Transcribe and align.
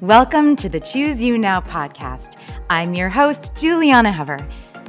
Welcome 0.00 0.54
to 0.56 0.68
the 0.68 0.78
Choose 0.78 1.20
You 1.20 1.38
Now 1.38 1.60
podcast. 1.60 2.36
I'm 2.70 2.94
your 2.94 3.08
host, 3.08 3.52
Julieanna 3.56 4.12
Hever. 4.12 4.38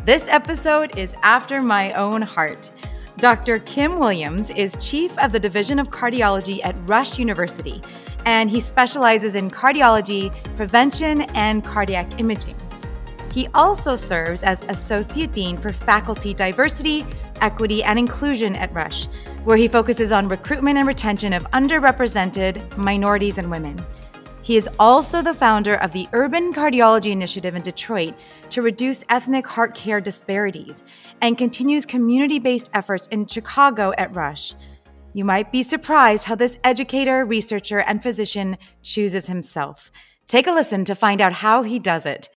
This 0.06 0.28
episode 0.28 0.96
is 1.00 1.16
after 1.24 1.64
my 1.64 1.94
own 1.94 2.22
heart. 2.22 2.72
Dr. 3.18 3.58
Kim 3.58 3.98
Williams 3.98 4.52
is 4.52 4.78
chief 4.80 5.18
of 5.18 5.32
the 5.32 5.40
Division 5.40 5.80
of 5.80 5.90
Cardiology 5.90 6.64
at 6.64 6.76
Rush 6.88 7.18
University, 7.18 7.82
and 8.26 8.52
he 8.52 8.60
specializes 8.60 9.34
in 9.34 9.50
cardiology, 9.50 10.32
prevention, 10.56 11.22
and 11.34 11.64
cardiac 11.64 12.20
imaging. 12.20 12.56
He 13.34 13.48
also 13.56 13.96
serves 13.96 14.44
as 14.44 14.62
Associate 14.70 15.34
Dean 15.34 15.58
for 15.58 15.74
Faculty 15.74 16.36
Diversity, 16.36 17.04
Equity, 17.42 17.82
and 17.82 17.98
Inclusion 17.98 18.56
at 18.56 18.72
Rush, 18.76 19.08
where 19.44 19.58
he 19.58 19.68
focuses 19.68 20.12
on 20.12 20.28
recruitment 20.28 20.78
and 20.78 20.88
retention 20.88 21.34
of 21.34 21.50
underrepresented 21.50 22.78
minorities 22.78 23.40
and 23.40 23.50
women. 23.50 23.84
He 24.50 24.58
is 24.58 24.68
also 24.80 25.22
the 25.22 25.36
founder 25.36 25.76
of 25.76 25.92
the 25.92 26.10
Urban 26.12 26.52
Cardiology 26.52 27.12
Initiative 27.12 27.54
in 27.54 27.62
Detroit 27.62 28.16
to 28.50 28.64
reduce 28.64 29.06
ethnic 29.10 29.46
heart 29.46 29.76
care 29.76 30.02
disparities 30.02 30.82
and 31.22 31.38
continues 31.38 31.86
community 31.86 32.40
based 32.40 32.72
efforts 32.74 33.06
in 33.12 33.28
Chicago 33.28 33.94
at 34.00 34.12
Rush. 34.16 34.56
You 35.14 35.24
might 35.24 35.52
be 35.52 35.62
surprised 35.62 36.24
how 36.24 36.34
this 36.34 36.58
educator, 36.64 37.26
researcher, 37.26 37.82
and 37.82 38.02
physician 38.02 38.58
chooses 38.82 39.28
himself. 39.28 39.92
Take 40.28 40.48
a 40.48 40.52
listen 40.52 40.84
to 40.86 40.96
find 40.96 41.22
out 41.22 41.34
how 41.34 41.62
he 41.62 41.78
does 41.78 42.08
it. 42.08 42.30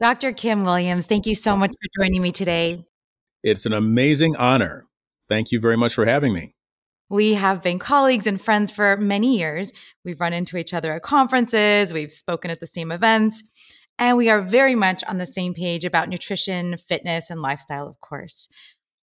Dr. 0.00 0.32
Kim 0.32 0.64
Williams, 0.64 1.04
thank 1.04 1.26
you 1.26 1.34
so 1.34 1.54
much 1.54 1.72
for 1.72 2.02
joining 2.02 2.22
me 2.22 2.32
today. 2.32 2.86
It's 3.42 3.66
an 3.66 3.74
amazing 3.74 4.34
honor. 4.36 4.86
Thank 5.28 5.52
you 5.52 5.60
very 5.60 5.76
much 5.76 5.92
for 5.92 6.06
having 6.06 6.32
me. 6.32 6.54
We 7.12 7.34
have 7.34 7.60
been 7.60 7.78
colleagues 7.78 8.26
and 8.26 8.40
friends 8.40 8.70
for 8.70 8.96
many 8.96 9.36
years. 9.36 9.74
We've 10.02 10.18
run 10.18 10.32
into 10.32 10.56
each 10.56 10.72
other 10.72 10.94
at 10.94 11.02
conferences, 11.02 11.92
we've 11.92 12.10
spoken 12.10 12.50
at 12.50 12.58
the 12.58 12.66
same 12.66 12.90
events, 12.90 13.44
and 13.98 14.16
we 14.16 14.30
are 14.30 14.40
very 14.40 14.74
much 14.74 15.04
on 15.04 15.18
the 15.18 15.26
same 15.26 15.52
page 15.52 15.84
about 15.84 16.08
nutrition, 16.08 16.78
fitness, 16.78 17.28
and 17.28 17.42
lifestyle, 17.42 17.86
of 17.86 18.00
course. 18.00 18.48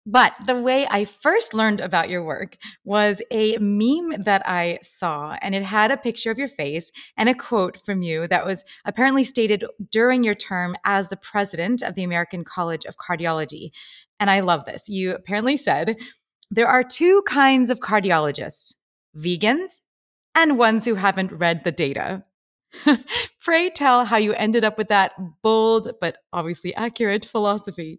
But 0.07 0.35
the 0.47 0.55
way 0.55 0.87
I 0.89 1.05
first 1.05 1.53
learned 1.53 1.81
about 1.81 2.09
your 2.09 2.23
work 2.23 2.59
was 2.85 3.23
a 3.33 3.57
meme 3.59 4.23
that 4.23 4.49
I 4.49 4.79
saw, 4.83 5.37
and 5.43 5.53
it 5.53 5.65
had 5.65 5.91
a 5.91 5.97
picture 5.97 6.31
of 6.31 6.39
your 6.39 6.47
face 6.47 6.93
and 7.17 7.29
a 7.29 7.35
quote 7.35 7.85
from 7.85 8.03
you 8.03 8.29
that 8.29 8.47
was 8.47 8.65
apparently 8.85 9.25
stated 9.25 9.65
during 9.91 10.23
your 10.23 10.35
term 10.35 10.77
as 10.85 11.09
the 11.09 11.17
president 11.17 11.83
of 11.83 11.97
the 11.97 12.05
American 12.05 12.45
College 12.45 12.85
of 12.85 12.99
Cardiology. 12.99 13.71
And 14.21 14.31
I 14.31 14.41
love 14.41 14.65
this. 14.65 14.89
You 14.89 15.13
apparently 15.13 15.57
said, 15.57 15.97
There 16.51 16.69
are 16.69 16.83
two 16.83 17.23
kinds 17.27 17.71
of 17.71 17.81
cardiologists 17.81 18.75
vegans 19.17 19.81
and 20.35 20.59
ones 20.59 20.85
who 20.85 20.95
haven't 20.95 21.33
read 21.33 21.65
the 21.65 21.73
data. 21.73 22.25
Pray 23.41 23.71
tell 23.71 24.05
how 24.05 24.19
you 24.19 24.35
ended 24.35 24.65
up 24.65 24.77
with 24.77 24.89
that 24.89 25.13
bold 25.43 25.91
but 26.01 26.19
obviously 26.33 26.75
accurate 26.75 27.25
philosophy 27.25 27.99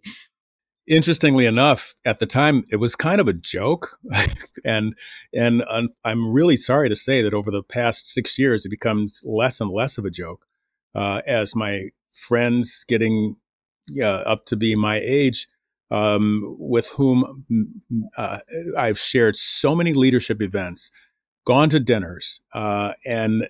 interestingly 0.88 1.46
enough, 1.46 1.94
at 2.04 2.18
the 2.18 2.26
time 2.26 2.64
it 2.70 2.76
was 2.76 2.96
kind 2.96 3.20
of 3.20 3.28
a 3.28 3.32
joke, 3.32 3.98
and 4.64 4.94
and 5.32 5.62
I'm 6.04 6.32
really 6.32 6.56
sorry 6.56 6.88
to 6.88 6.96
say 6.96 7.22
that 7.22 7.34
over 7.34 7.50
the 7.50 7.62
past 7.62 8.12
six 8.12 8.38
years 8.38 8.64
it 8.64 8.70
becomes 8.70 9.22
less 9.26 9.60
and 9.60 9.70
less 9.70 9.98
of 9.98 10.04
a 10.04 10.10
joke 10.10 10.46
uh, 10.94 11.22
as 11.26 11.54
my 11.54 11.90
friends 12.12 12.84
getting 12.88 13.36
up 14.04 14.46
to 14.46 14.56
be 14.56 14.74
my 14.74 15.00
age, 15.02 15.46
um, 15.90 16.56
with 16.58 16.90
whom 16.96 17.44
uh, 18.16 18.38
I've 18.76 18.98
shared 18.98 19.36
so 19.36 19.74
many 19.74 19.94
leadership 19.94 20.42
events, 20.42 20.90
gone 21.44 21.68
to 21.70 21.80
dinners, 21.80 22.40
uh, 22.52 22.92
and 23.06 23.48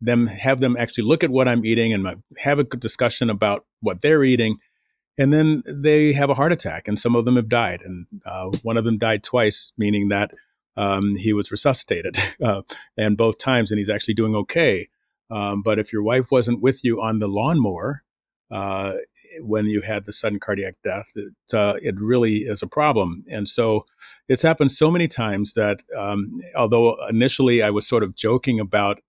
them 0.00 0.26
have 0.26 0.60
them 0.60 0.76
actually 0.78 1.04
look 1.04 1.22
at 1.22 1.30
what 1.30 1.48
I'm 1.48 1.64
eating 1.64 1.92
and 1.92 2.22
have 2.42 2.58
a 2.58 2.64
discussion 2.64 3.30
about 3.30 3.64
what 3.80 4.00
they're 4.00 4.24
eating 4.24 4.58
and 5.18 5.32
then 5.32 5.62
they 5.66 6.12
have 6.12 6.30
a 6.30 6.34
heart 6.34 6.52
attack, 6.52 6.88
and 6.88 6.98
some 6.98 7.14
of 7.14 7.24
them 7.24 7.36
have 7.36 7.48
died, 7.48 7.82
and 7.82 8.06
uh, 8.24 8.50
one 8.62 8.76
of 8.76 8.84
them 8.84 8.98
died 8.98 9.22
twice, 9.22 9.72
meaning 9.76 10.08
that 10.08 10.32
um, 10.76 11.14
he 11.16 11.32
was 11.32 11.50
resuscitated, 11.50 12.16
uh, 12.42 12.62
and 12.96 13.16
both 13.16 13.38
times, 13.38 13.70
and 13.70 13.78
he's 13.78 13.90
actually 13.90 14.14
doing 14.14 14.34
okay. 14.34 14.88
Um, 15.30 15.62
but 15.62 15.78
if 15.78 15.92
your 15.92 16.02
wife 16.02 16.30
wasn't 16.30 16.62
with 16.62 16.84
you 16.84 17.00
on 17.00 17.18
the 17.18 17.28
lawnmower 17.28 18.04
uh, 18.52 18.92
when 19.40 19.66
you 19.66 19.80
had 19.80 20.04
the 20.04 20.12
sudden 20.12 20.38
cardiac 20.38 20.74
death, 20.84 21.10
it, 21.16 21.32
uh, 21.54 21.74
it 21.80 21.94
really 21.98 22.36
is 22.52 22.62
a 22.62 22.66
problem. 22.66 23.24
And 23.30 23.48
so 23.48 23.86
it's 24.28 24.42
happened 24.42 24.72
so 24.72 24.90
many 24.90 25.08
times 25.08 25.54
that 25.54 25.82
um, 25.96 26.38
although 26.54 26.96
initially 27.08 27.62
I 27.62 27.70
was 27.70 27.88
sort 27.88 28.02
of 28.02 28.14
joking 28.14 28.60
about, 28.60 29.00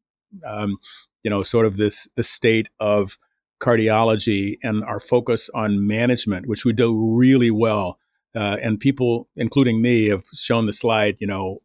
um, 0.45 0.77
you 1.23 1.29
know, 1.29 1.43
sort 1.43 1.65
of 1.65 1.75
this 1.75 2.07
the 2.15 2.23
state 2.23 2.69
of 2.79 3.17
cardiology 3.59 4.55
and 4.63 4.83
our 4.83 4.99
focus 4.99 5.49
on 5.53 5.85
management, 5.85 6.47
which 6.47 6.65
we 6.65 6.73
do 6.73 7.15
really 7.15 7.51
well. 7.51 7.99
Uh, 8.35 8.57
and 8.61 8.79
people, 8.79 9.27
including 9.35 9.81
me, 9.81 10.07
have 10.07 10.23
shown 10.33 10.65
the 10.65 10.73
slide, 10.73 11.17
you 11.19 11.27
know, 11.27 11.59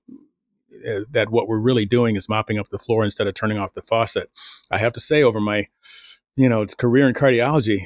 uh, 0.89 1.01
that 1.11 1.31
what 1.31 1.49
we're 1.49 1.59
really 1.59 1.85
doing 1.85 2.15
is 2.15 2.29
mopping 2.29 2.59
up 2.59 2.69
the 2.69 2.79
floor 2.79 3.05
instead 3.05 3.27
of 3.27 3.35
turning 3.35 3.59
off 3.59 3.73
the 3.73 3.83
faucet. 3.83 4.31
I 4.71 4.79
have 4.79 4.93
to 4.93 5.01
say, 5.01 5.23
over 5.23 5.41
my, 5.41 5.67
you 6.39 6.49
know, 6.49 6.63
its 6.63 6.75
career 6.75 7.09
in 7.09 7.15
cardiology, 7.15 7.81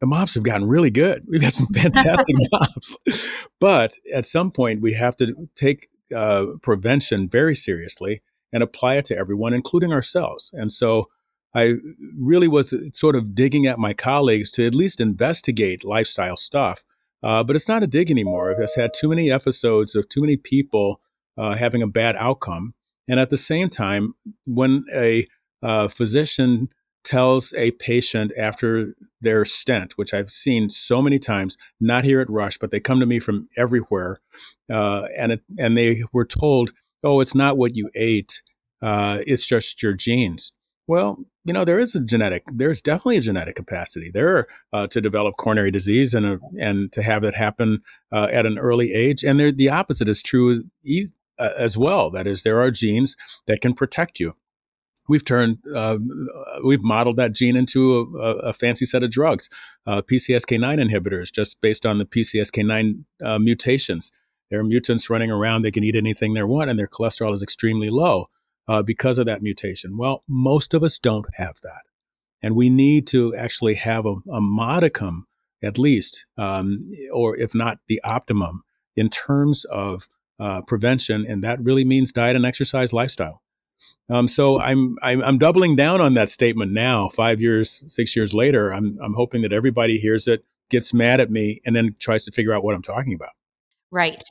the 0.00 0.06
mops 0.06 0.34
have 0.34 0.44
gotten 0.44 0.68
really 0.68 0.90
good. 0.90 1.24
We've 1.28 1.40
got 1.40 1.52
some 1.52 1.66
fantastic 1.66 2.36
mops, 2.52 3.48
but 3.58 3.94
at 4.14 4.26
some 4.26 4.50
point 4.50 4.82
we 4.82 4.92
have 4.94 5.16
to 5.16 5.48
take 5.56 5.88
uh, 6.14 6.46
prevention 6.62 7.28
very 7.28 7.54
seriously 7.54 8.22
and 8.52 8.62
apply 8.62 8.96
it 8.96 9.06
to 9.06 9.16
everyone, 9.16 9.54
including 9.54 9.92
ourselves. 9.92 10.52
And 10.52 10.70
so 10.70 11.08
I 11.54 11.76
really 12.18 12.48
was 12.48 12.74
sort 12.96 13.16
of 13.16 13.34
digging 13.34 13.66
at 13.66 13.78
my 13.78 13.94
colleagues 13.94 14.50
to 14.52 14.66
at 14.66 14.74
least 14.74 15.00
investigate 15.00 15.84
lifestyle 15.84 16.36
stuff. 16.36 16.84
Uh, 17.22 17.42
but 17.42 17.56
it's 17.56 17.68
not 17.68 17.82
a 17.82 17.86
dig 17.86 18.10
anymore. 18.10 18.50
I've 18.50 18.58
just 18.58 18.76
had 18.76 18.92
too 18.92 19.08
many 19.08 19.30
episodes 19.30 19.94
of 19.94 20.08
too 20.08 20.20
many 20.20 20.36
people 20.36 21.00
uh, 21.38 21.54
having 21.54 21.80
a 21.80 21.86
bad 21.86 22.16
outcome. 22.16 22.74
And 23.08 23.18
at 23.18 23.30
the 23.30 23.38
same 23.38 23.70
time, 23.70 24.14
when 24.44 24.84
a 24.94 25.26
uh, 25.62 25.88
physician 25.88 26.68
tells 27.04 27.52
a 27.54 27.72
patient 27.72 28.32
after 28.38 28.94
their 29.20 29.44
stent, 29.44 29.92
which 29.96 30.14
I've 30.14 30.30
seen 30.30 30.70
so 30.70 31.02
many 31.02 31.18
times, 31.18 31.56
not 31.80 32.04
here 32.04 32.20
at 32.20 32.30
Rush, 32.30 32.58
but 32.58 32.70
they 32.70 32.80
come 32.80 33.00
to 33.00 33.06
me 33.06 33.18
from 33.18 33.48
everywhere, 33.56 34.20
uh, 34.72 35.06
and 35.16 35.32
it, 35.32 35.42
and 35.58 35.76
they 35.76 36.02
were 36.12 36.24
told, 36.24 36.72
"Oh, 37.02 37.20
it's 37.20 37.34
not 37.34 37.56
what 37.56 37.76
you 37.76 37.90
ate; 37.94 38.42
uh, 38.82 39.18
it's 39.26 39.46
just 39.46 39.82
your 39.82 39.94
genes." 39.94 40.52
Well, 40.86 41.24
you 41.44 41.52
know, 41.52 41.64
there 41.64 41.78
is 41.78 41.94
a 41.94 42.00
genetic, 42.00 42.44
there's 42.52 42.82
definitely 42.82 43.18
a 43.18 43.22
genetic 43.22 43.56
capacity 43.56 44.10
there 44.12 44.46
uh, 44.72 44.86
to 44.88 45.00
develop 45.00 45.36
coronary 45.36 45.70
disease 45.70 46.14
and, 46.14 46.26
a, 46.26 46.40
and 46.60 46.92
to 46.92 47.02
have 47.02 47.24
it 47.24 47.34
happen 47.34 47.80
uh, 48.12 48.28
at 48.30 48.46
an 48.46 48.58
early 48.58 48.92
age. 48.92 49.22
And 49.22 49.40
there, 49.40 49.52
the 49.52 49.70
opposite 49.70 50.08
is 50.08 50.22
true 50.22 50.50
as, 50.50 50.66
uh, 51.38 51.50
as 51.58 51.78
well. 51.78 52.10
That 52.10 52.26
is, 52.26 52.42
there 52.42 52.60
are 52.60 52.70
genes 52.70 53.16
that 53.46 53.60
can 53.60 53.74
protect 53.74 54.20
you. 54.20 54.34
We've 55.08 55.24
turned, 55.24 55.58
uh, 55.74 55.98
we've 56.64 56.82
modeled 56.82 57.16
that 57.16 57.34
gene 57.34 57.56
into 57.56 58.18
a, 58.18 58.48
a 58.48 58.52
fancy 58.52 58.86
set 58.86 59.02
of 59.02 59.10
drugs, 59.10 59.50
uh, 59.86 60.02
PCSK9 60.02 60.90
inhibitors, 60.90 61.32
just 61.32 61.60
based 61.60 61.84
on 61.84 61.98
the 61.98 62.06
PCSK9 62.06 63.04
uh, 63.22 63.38
mutations. 63.38 64.12
There 64.50 64.60
are 64.60 64.64
mutants 64.64 65.10
running 65.10 65.30
around. 65.30 65.62
They 65.62 65.70
can 65.70 65.84
eat 65.84 65.96
anything 65.96 66.34
they 66.34 66.42
want, 66.42 66.70
and 66.70 66.78
their 66.78 66.88
cholesterol 66.88 67.34
is 67.34 67.42
extremely 67.42 67.90
low 67.90 68.26
uh, 68.68 68.82
because 68.82 69.18
of 69.18 69.26
that 69.26 69.42
mutation. 69.42 69.96
Well, 69.96 70.22
most 70.28 70.74
of 70.74 70.82
us 70.82 70.98
don't 70.98 71.26
have 71.34 71.56
that. 71.62 71.82
And 72.42 72.54
we 72.54 72.68
need 72.68 73.06
to 73.08 73.34
actually 73.34 73.74
have 73.74 74.04
a, 74.06 74.16
a 74.30 74.40
modicum, 74.40 75.26
at 75.62 75.78
least, 75.78 76.26
um, 76.36 76.90
or 77.12 77.36
if 77.36 77.54
not 77.54 77.78
the 77.88 78.00
optimum, 78.04 78.64
in 78.96 79.08
terms 79.08 79.64
of 79.66 80.08
uh, 80.38 80.62
prevention. 80.62 81.24
And 81.26 81.42
that 81.42 81.60
really 81.60 81.84
means 81.84 82.12
diet 82.12 82.36
and 82.36 82.44
exercise 82.44 82.92
lifestyle. 82.92 83.42
Um, 84.08 84.28
so 84.28 84.60
I'm, 84.60 84.96
I'm, 85.02 85.22
I'm 85.22 85.38
doubling 85.38 85.76
down 85.76 86.00
on 86.00 86.14
that 86.14 86.28
statement 86.28 86.72
now. 86.72 87.08
Five 87.08 87.40
years, 87.40 87.84
six 87.88 88.14
years 88.14 88.34
later, 88.34 88.72
I'm 88.72 88.98
I'm 89.02 89.14
hoping 89.14 89.42
that 89.42 89.52
everybody 89.52 89.98
hears 89.98 90.28
it, 90.28 90.44
gets 90.70 90.92
mad 90.92 91.20
at 91.20 91.30
me, 91.30 91.60
and 91.64 91.74
then 91.74 91.94
tries 91.98 92.24
to 92.24 92.30
figure 92.30 92.52
out 92.52 92.62
what 92.62 92.74
I'm 92.74 92.82
talking 92.82 93.14
about. 93.14 93.30
Right. 93.90 94.22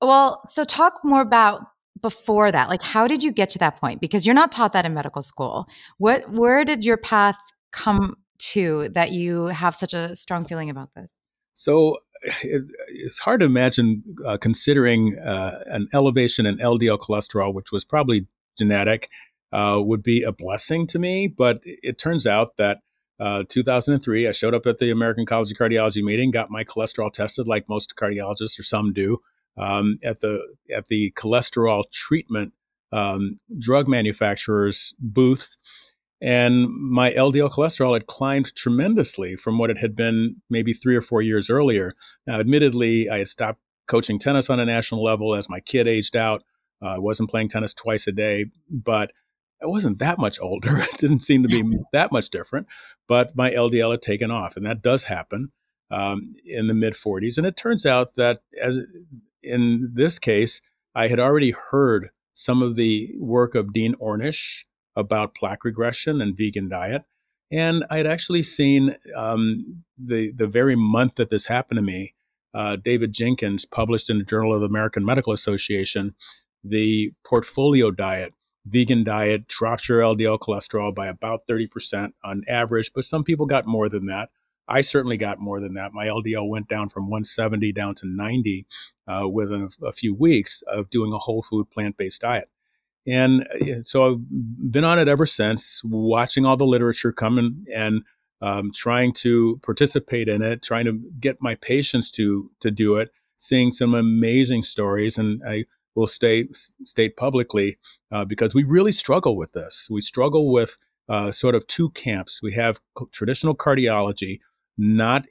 Well, 0.00 0.42
so 0.48 0.64
talk 0.64 1.00
more 1.04 1.22
about 1.22 1.62
before 2.02 2.52
that? 2.52 2.68
Like, 2.68 2.82
how 2.82 3.06
did 3.06 3.22
you 3.22 3.32
get 3.32 3.48
to 3.50 3.58
that 3.60 3.80
point? 3.80 4.00
Because 4.00 4.26
you're 4.26 4.34
not 4.34 4.52
taught 4.52 4.72
that 4.72 4.84
in 4.84 4.92
medical 4.92 5.22
school. 5.22 5.68
What, 5.98 6.30
where 6.30 6.64
did 6.64 6.84
your 6.84 6.96
path 6.96 7.38
come 7.72 8.16
to 8.38 8.88
that 8.90 9.12
you 9.12 9.46
have 9.46 9.74
such 9.74 9.94
a 9.94 10.14
strong 10.16 10.44
feeling 10.44 10.68
about 10.68 10.90
this? 10.94 11.16
So 11.54 11.98
it, 12.42 12.62
it's 12.88 13.18
hard 13.18 13.40
to 13.40 13.46
imagine 13.46 14.02
uh, 14.26 14.36
considering 14.38 15.16
uh, 15.18 15.60
an 15.66 15.88
elevation 15.94 16.46
in 16.46 16.58
LDL 16.58 16.98
cholesterol, 16.98 17.54
which 17.54 17.70
was 17.70 17.84
probably 17.84 18.26
genetic, 18.58 19.08
uh, 19.52 19.80
would 19.82 20.02
be 20.02 20.22
a 20.22 20.32
blessing 20.32 20.86
to 20.88 20.98
me. 20.98 21.28
But 21.28 21.60
it 21.64 21.98
turns 21.98 22.26
out 22.26 22.56
that 22.56 22.80
uh, 23.20 23.44
2003, 23.48 24.26
I 24.26 24.32
showed 24.32 24.54
up 24.54 24.66
at 24.66 24.78
the 24.78 24.90
American 24.90 25.26
College 25.26 25.52
of 25.52 25.56
Cardiology 25.56 26.02
meeting, 26.02 26.30
got 26.30 26.50
my 26.50 26.64
cholesterol 26.64 27.12
tested, 27.12 27.46
like 27.46 27.68
most 27.68 27.94
cardiologists 27.96 28.58
or 28.58 28.64
some 28.64 28.92
do 28.92 29.18
um, 29.56 29.98
at 30.02 30.20
the 30.20 30.40
at 30.74 30.86
the 30.86 31.12
cholesterol 31.12 31.84
treatment 31.92 32.52
um, 32.92 33.38
drug 33.58 33.88
manufacturer's 33.88 34.94
booth, 34.98 35.56
And 36.20 36.68
my 36.68 37.10
LDL 37.12 37.50
cholesterol 37.50 37.94
had 37.94 38.06
climbed 38.06 38.54
tremendously 38.54 39.34
from 39.34 39.58
what 39.58 39.70
it 39.70 39.78
had 39.78 39.96
been 39.96 40.36
maybe 40.50 40.72
three 40.72 40.94
or 40.94 41.00
four 41.00 41.22
years 41.22 41.50
earlier. 41.50 41.94
Now, 42.26 42.38
admittedly, 42.38 43.08
I 43.08 43.18
had 43.18 43.28
stopped 43.28 43.60
coaching 43.88 44.18
tennis 44.18 44.48
on 44.48 44.60
a 44.60 44.64
national 44.64 45.02
level 45.02 45.34
as 45.34 45.48
my 45.48 45.60
kid 45.60 45.88
aged 45.88 46.14
out. 46.14 46.44
I 46.88 46.98
wasn't 46.98 47.30
playing 47.30 47.48
tennis 47.48 47.74
twice 47.74 48.06
a 48.06 48.12
day, 48.12 48.46
but 48.70 49.12
I 49.62 49.66
wasn't 49.66 49.98
that 50.00 50.18
much 50.18 50.40
older. 50.40 50.70
it 50.72 50.98
didn't 50.98 51.20
seem 51.20 51.42
to 51.42 51.48
be 51.48 51.62
that 51.92 52.12
much 52.12 52.30
different, 52.30 52.66
but 53.08 53.36
my 53.36 53.50
LDL 53.50 53.92
had 53.92 54.02
taken 54.02 54.30
off, 54.30 54.56
and 54.56 54.66
that 54.66 54.82
does 54.82 55.04
happen 55.04 55.52
um, 55.90 56.34
in 56.44 56.66
the 56.66 56.74
mid 56.74 56.94
40s. 56.94 57.38
And 57.38 57.46
it 57.46 57.56
turns 57.56 57.86
out 57.86 58.08
that, 58.16 58.40
as 58.60 58.78
in 59.42 59.92
this 59.94 60.18
case, 60.18 60.62
I 60.94 61.08
had 61.08 61.20
already 61.20 61.52
heard 61.52 62.10
some 62.32 62.62
of 62.62 62.76
the 62.76 63.14
work 63.18 63.54
of 63.54 63.72
Dean 63.72 63.94
Ornish 63.94 64.64
about 64.96 65.34
plaque 65.34 65.64
regression 65.64 66.20
and 66.20 66.36
vegan 66.36 66.68
diet. 66.68 67.04
And 67.50 67.84
I 67.90 67.98
had 67.98 68.06
actually 68.06 68.42
seen 68.42 68.96
um, 69.14 69.84
the 69.98 70.32
the 70.32 70.46
very 70.46 70.74
month 70.74 71.16
that 71.16 71.28
this 71.28 71.46
happened 71.46 71.76
to 71.78 71.82
me, 71.82 72.14
uh, 72.54 72.76
David 72.76 73.12
Jenkins 73.12 73.66
published 73.66 74.08
in 74.08 74.18
the 74.18 74.24
Journal 74.24 74.54
of 74.54 74.60
the 74.60 74.66
American 74.66 75.04
Medical 75.04 75.34
Association 75.34 76.14
the 76.64 77.12
portfolio 77.24 77.90
diet. 77.90 78.34
Vegan 78.64 79.02
diet 79.02 79.48
drops 79.48 79.88
your 79.88 80.00
LDL 80.00 80.38
cholesterol 80.38 80.94
by 80.94 81.08
about 81.08 81.46
30% 81.48 82.12
on 82.22 82.42
average, 82.48 82.92
but 82.94 83.04
some 83.04 83.24
people 83.24 83.46
got 83.46 83.66
more 83.66 83.88
than 83.88 84.06
that. 84.06 84.30
I 84.68 84.80
certainly 84.80 85.16
got 85.16 85.40
more 85.40 85.60
than 85.60 85.74
that. 85.74 85.92
My 85.92 86.06
LDL 86.06 86.48
went 86.48 86.68
down 86.68 86.88
from 86.88 87.10
170 87.10 87.72
down 87.72 87.96
to 87.96 88.06
90 88.06 88.66
uh, 89.08 89.28
within 89.28 89.68
a, 89.82 89.86
a 89.86 89.92
few 89.92 90.14
weeks 90.14 90.62
of 90.62 90.90
doing 90.90 91.12
a 91.12 91.18
whole 91.18 91.42
food 91.42 91.70
plant 91.70 91.96
based 91.96 92.22
diet. 92.22 92.48
And 93.06 93.42
uh, 93.60 93.82
so 93.82 94.12
I've 94.12 94.20
been 94.70 94.84
on 94.84 94.98
it 94.98 95.08
ever 95.08 95.26
since, 95.26 95.82
watching 95.84 96.46
all 96.46 96.56
the 96.56 96.64
literature 96.64 97.12
come 97.12 97.64
and 97.74 98.02
um, 98.40 98.70
trying 98.72 99.12
to 99.14 99.58
participate 99.64 100.28
in 100.28 100.42
it, 100.42 100.62
trying 100.62 100.84
to 100.86 101.00
get 101.18 101.38
my 101.40 101.54
patients 101.56 102.10
to 102.12 102.50
to 102.60 102.70
do 102.70 102.96
it, 102.96 103.10
seeing 103.36 103.72
some 103.72 103.94
amazing 103.94 104.62
stories, 104.62 105.18
and 105.18 105.42
I 105.46 105.64
will 105.94 106.06
stay 106.06 106.48
state 106.84 107.16
publicly 107.16 107.78
uh, 108.10 108.24
because 108.24 108.54
we 108.54 108.64
really 108.64 108.92
struggle 108.92 109.36
with 109.36 109.52
this. 109.52 109.88
We 109.90 110.00
struggle 110.00 110.52
with 110.52 110.78
uh, 111.08 111.30
sort 111.30 111.54
of 111.54 111.66
two 111.66 111.90
camps. 111.90 112.42
We 112.42 112.52
have 112.54 112.80
traditional 113.12 113.54
cardiology 113.54 114.38
not 114.78 115.26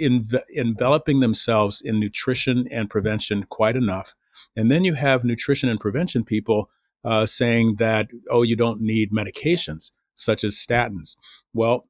enveloping 0.00 1.20
themselves 1.20 1.80
in 1.80 1.98
nutrition 2.00 2.66
and 2.70 2.88
prevention 2.88 3.44
quite 3.44 3.76
enough, 3.76 4.14
and 4.56 4.70
then 4.70 4.84
you 4.84 4.94
have 4.94 5.24
nutrition 5.24 5.68
and 5.68 5.80
prevention 5.80 6.24
people 6.24 6.70
uh, 7.04 7.26
saying 7.26 7.76
that, 7.78 8.08
oh, 8.30 8.42
you 8.42 8.56
don't 8.56 8.80
need 8.80 9.12
medications 9.12 9.92
such 10.16 10.44
as 10.44 10.54
statins. 10.54 11.16
Well, 11.52 11.88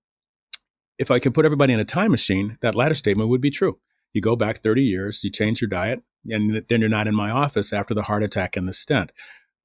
if 0.98 1.10
I 1.10 1.18
can 1.18 1.32
put 1.32 1.44
everybody 1.44 1.72
in 1.72 1.80
a 1.80 1.84
time 1.84 2.10
machine, 2.10 2.56
that 2.60 2.74
latter 2.74 2.94
statement 2.94 3.28
would 3.28 3.40
be 3.40 3.50
true. 3.50 3.78
You 4.12 4.20
go 4.20 4.36
back 4.36 4.58
30 4.58 4.82
years, 4.82 5.22
you 5.24 5.30
change 5.30 5.60
your 5.60 5.68
diet, 5.68 6.02
and 6.28 6.64
then 6.68 6.80
you're 6.80 6.88
not 6.88 7.06
in 7.06 7.14
my 7.14 7.30
office 7.30 7.72
after 7.72 7.94
the 7.94 8.02
heart 8.02 8.22
attack 8.22 8.56
and 8.56 8.68
the 8.68 8.72
stent. 8.72 9.12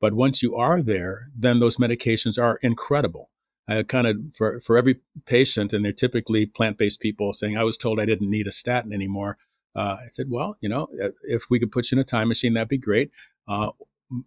But 0.02 0.14
once 0.14 0.42
you 0.42 0.56
are 0.56 0.82
there, 0.82 1.28
then 1.36 1.60
those 1.60 1.78
medications 1.78 2.42
are 2.42 2.58
incredible. 2.62 3.30
I 3.68 3.84
kind 3.84 4.08
of, 4.08 4.18
for, 4.36 4.60
for 4.60 4.78
every 4.78 5.02
patient, 5.26 5.74
and 5.74 5.86
they're 5.86 5.92
typically 5.92 6.46
plant 6.46 6.78
based 6.78 7.00
people 7.02 7.34
saying, 7.34 7.58
I 7.58 7.64
was 7.64 7.78
told 7.78 8.00
I 8.00 8.06
didn't 8.06 8.32
need 8.32 8.48
a 8.48 8.52
statin 8.52 8.92
anymore. 8.92 9.38
Uh, 9.76 9.98
I 10.04 10.08
said, 10.08 10.28
well, 10.30 10.56
you 10.62 10.70
know, 10.70 10.88
if 11.24 11.44
we 11.50 11.60
could 11.60 11.72
put 11.72 11.92
you 11.92 11.98
in 11.98 12.02
a 12.02 12.06
time 12.06 12.30
machine, 12.30 12.54
that'd 12.54 12.68
be 12.68 12.78
great. 12.78 13.12
Uh, 13.48 13.72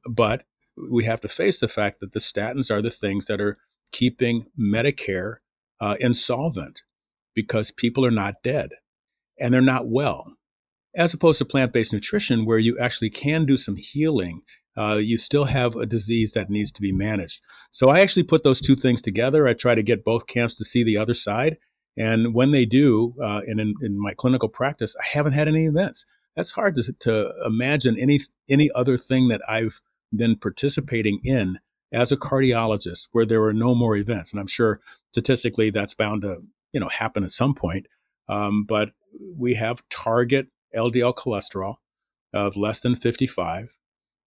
but 0.08 0.44
we 0.90 1.04
have 1.04 1.20
to 1.22 1.28
face 1.28 1.58
the 1.58 1.68
fact 1.68 2.00
that 2.00 2.12
the 2.12 2.20
statins 2.20 2.70
are 2.70 2.80
the 2.80 2.90
things 2.90 3.26
that 3.26 3.40
are 3.40 3.58
keeping 3.90 4.46
Medicare 4.58 5.36
uh, 5.80 5.96
insolvent 5.98 6.82
because 7.34 7.70
people 7.70 8.04
are 8.06 8.12
not 8.12 8.42
dead 8.42 8.70
and 9.40 9.52
they're 9.52 9.60
not 9.60 9.88
well. 9.88 10.34
As 10.94 11.14
opposed 11.14 11.38
to 11.38 11.44
plant 11.44 11.72
based 11.72 11.92
nutrition, 11.92 12.44
where 12.44 12.58
you 12.58 12.78
actually 12.78 13.10
can 13.10 13.46
do 13.46 13.56
some 13.56 13.76
healing, 13.76 14.42
uh, 14.76 14.98
you 15.00 15.18
still 15.18 15.44
have 15.44 15.76
a 15.76 15.86
disease 15.86 16.32
that 16.32 16.50
needs 16.50 16.72
to 16.72 16.80
be 16.80 16.92
managed. 16.92 17.42
So 17.70 17.88
I 17.88 18.00
actually 18.00 18.24
put 18.24 18.42
those 18.42 18.60
two 18.60 18.74
things 18.76 19.02
together. 19.02 19.46
I 19.46 19.54
try 19.54 19.74
to 19.74 19.82
get 19.82 20.04
both 20.04 20.26
camps 20.26 20.56
to 20.58 20.64
see 20.64 20.82
the 20.82 20.96
other 20.96 21.14
side. 21.14 21.58
And 21.96 22.34
when 22.34 22.52
they 22.52 22.64
do, 22.64 23.14
uh, 23.22 23.42
and 23.46 23.60
in, 23.60 23.74
in 23.82 24.00
my 24.00 24.14
clinical 24.14 24.48
practice, 24.48 24.96
I 24.98 25.06
haven't 25.12 25.32
had 25.32 25.48
any 25.48 25.66
events. 25.66 26.06
That's 26.36 26.52
hard 26.52 26.74
to, 26.76 26.92
to 27.00 27.32
imagine 27.44 27.96
any 27.98 28.20
any 28.48 28.70
other 28.74 28.96
thing 28.96 29.28
that 29.28 29.42
I've 29.48 29.82
been 30.14 30.36
participating 30.36 31.20
in 31.22 31.58
as 31.92 32.10
a 32.10 32.16
cardiologist 32.16 33.08
where 33.12 33.26
there 33.26 33.40
were 33.40 33.52
no 33.52 33.74
more 33.74 33.96
events. 33.96 34.32
And 34.32 34.40
I'm 34.40 34.46
sure 34.46 34.80
statistically 35.10 35.68
that's 35.68 35.92
bound 35.92 36.22
to 36.22 36.42
you 36.72 36.80
know 36.80 36.88
happen 36.88 37.24
at 37.24 37.30
some 37.30 37.54
point. 37.54 37.86
Um, 38.28 38.64
but 38.64 38.92
we 39.36 39.54
have 39.54 39.86
target 39.90 40.48
LDL 40.74 41.14
cholesterol 41.14 41.76
of 42.32 42.56
less 42.56 42.80
than 42.80 42.96
55 42.96 43.78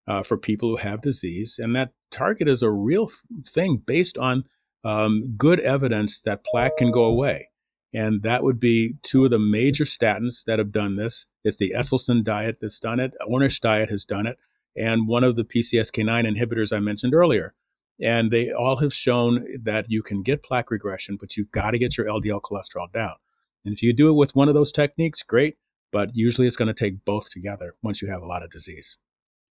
uh, 0.08 0.24
for 0.24 0.38
people 0.38 0.70
who 0.70 0.78
have 0.78 1.02
disease, 1.02 1.60
and 1.62 1.76
that 1.76 1.94
target 2.12 2.48
is 2.48 2.62
a 2.62 2.72
real 2.72 3.10
thing 3.46 3.78
based 3.78 4.18
on 4.18 4.44
um, 4.84 5.22
good 5.36 5.60
evidence 5.60 6.22
that 6.22 6.46
plaque 6.46 6.78
can 6.78 6.92
go 6.92 7.06
away. 7.06 7.50
And 7.94 8.24
that 8.24 8.44
would 8.44 8.60
be 8.60 8.96
two 9.04 9.24
of 9.24 9.32
the 9.32 9.40
major 9.40 9.86
statins 9.86 10.44
that 10.46 10.60
have 10.60 10.72
done 10.72 10.96
this. 10.96 11.28
It's 11.44 11.58
the 11.58 11.74
Esselstyn 11.76 12.24
diet 12.24 12.58
that's 12.60 12.80
done 12.80 13.00
it. 13.00 13.16
Ornish 13.22 13.62
diet 13.62 13.90
has 13.90 14.04
done 14.04 14.28
it. 14.28 14.38
And 14.76 15.08
one 15.08 15.24
of 15.24 15.38
the 15.38 15.46
PCSK9 15.46 16.36
inhibitors 16.36 16.76
I 16.76 16.82
mentioned 16.82 17.16
earlier. 17.16 17.54
And 18.02 18.32
they 18.32 18.52
all 18.52 18.78
have 18.78 18.94
shown 18.94 19.46
that 19.64 19.86
you 19.88 20.04
can 20.04 20.22
get 20.22 20.44
plaque 20.44 20.70
regression, 20.70 21.16
but 21.18 21.38
you've 21.38 21.52
got 21.52 21.72
to 21.72 21.80
get 21.80 21.98
your 21.98 22.08
LDL 22.08 22.42
cholesterol 22.42 22.92
down. 22.92 23.16
And 23.64 23.74
if 23.74 23.82
you 23.82 23.94
do 23.94 24.10
it 24.10 24.18
with 24.18 24.36
one 24.36 24.50
of 24.50 24.54
those 24.54 24.74
techniques, 24.74 25.24
great. 25.24 25.56
But 25.96 26.12
usually 26.14 26.46
it's 26.46 26.58
going 26.58 26.68
to 26.68 26.74
take 26.74 27.06
both 27.06 27.30
together 27.30 27.76
once 27.82 28.02
you 28.02 28.10
have 28.10 28.22
a 28.22 28.26
lot 28.26 28.44
of 28.44 28.50
disease. 28.50 28.98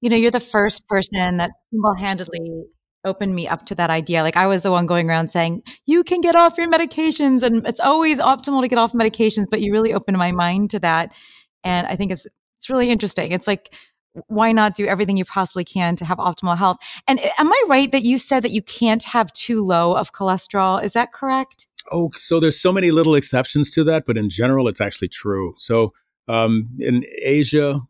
You 0.00 0.10
know, 0.10 0.16
you're 0.16 0.32
the 0.32 0.40
first 0.40 0.88
person 0.88 1.36
that 1.36 1.52
single 1.70 1.94
handedly 2.00 2.64
opened 3.04 3.32
me 3.32 3.46
up 3.46 3.64
to 3.66 3.76
that 3.76 3.90
idea. 3.90 4.24
Like 4.24 4.36
I 4.36 4.48
was 4.48 4.62
the 4.62 4.72
one 4.72 4.86
going 4.86 5.08
around 5.08 5.30
saying, 5.30 5.62
you 5.86 6.02
can 6.02 6.20
get 6.20 6.34
off 6.34 6.58
your 6.58 6.68
medications 6.68 7.44
and 7.44 7.64
it's 7.64 7.78
always 7.78 8.20
optimal 8.20 8.60
to 8.60 8.66
get 8.66 8.76
off 8.76 8.92
medications, 8.92 9.44
but 9.48 9.60
you 9.60 9.70
really 9.70 9.94
opened 9.94 10.18
my 10.18 10.32
mind 10.32 10.70
to 10.70 10.80
that. 10.80 11.14
And 11.62 11.86
I 11.86 11.94
think 11.94 12.10
it's, 12.10 12.26
it's 12.58 12.68
really 12.68 12.90
interesting. 12.90 13.30
It's 13.30 13.46
like 13.46 13.72
why 14.26 14.50
not 14.50 14.74
do 14.74 14.86
everything 14.88 15.16
you 15.16 15.24
possibly 15.24 15.64
can 15.64 15.94
to 15.94 16.04
have 16.04 16.18
optimal 16.18 16.58
health? 16.58 16.78
And 17.06 17.20
eh, 17.20 17.30
am 17.38 17.52
I 17.52 17.64
right 17.68 17.92
that 17.92 18.02
you 18.02 18.18
said 18.18 18.42
that 18.42 18.50
you 18.50 18.62
can't 18.62 19.04
have 19.04 19.32
too 19.32 19.64
low 19.64 19.94
of 19.94 20.12
cholesterol? 20.12 20.82
Is 20.82 20.94
that 20.94 21.12
correct? 21.12 21.68
Oh, 21.92 22.10
so 22.14 22.40
there's 22.40 22.60
so 22.60 22.72
many 22.72 22.90
little 22.90 23.14
exceptions 23.14 23.70
to 23.70 23.84
that, 23.84 24.06
but 24.06 24.18
in 24.18 24.28
general, 24.28 24.66
it's 24.66 24.80
actually 24.80 25.08
true. 25.08 25.54
So 25.56 25.92
um, 26.28 26.68
in 26.78 27.04
Asia, 27.22 27.80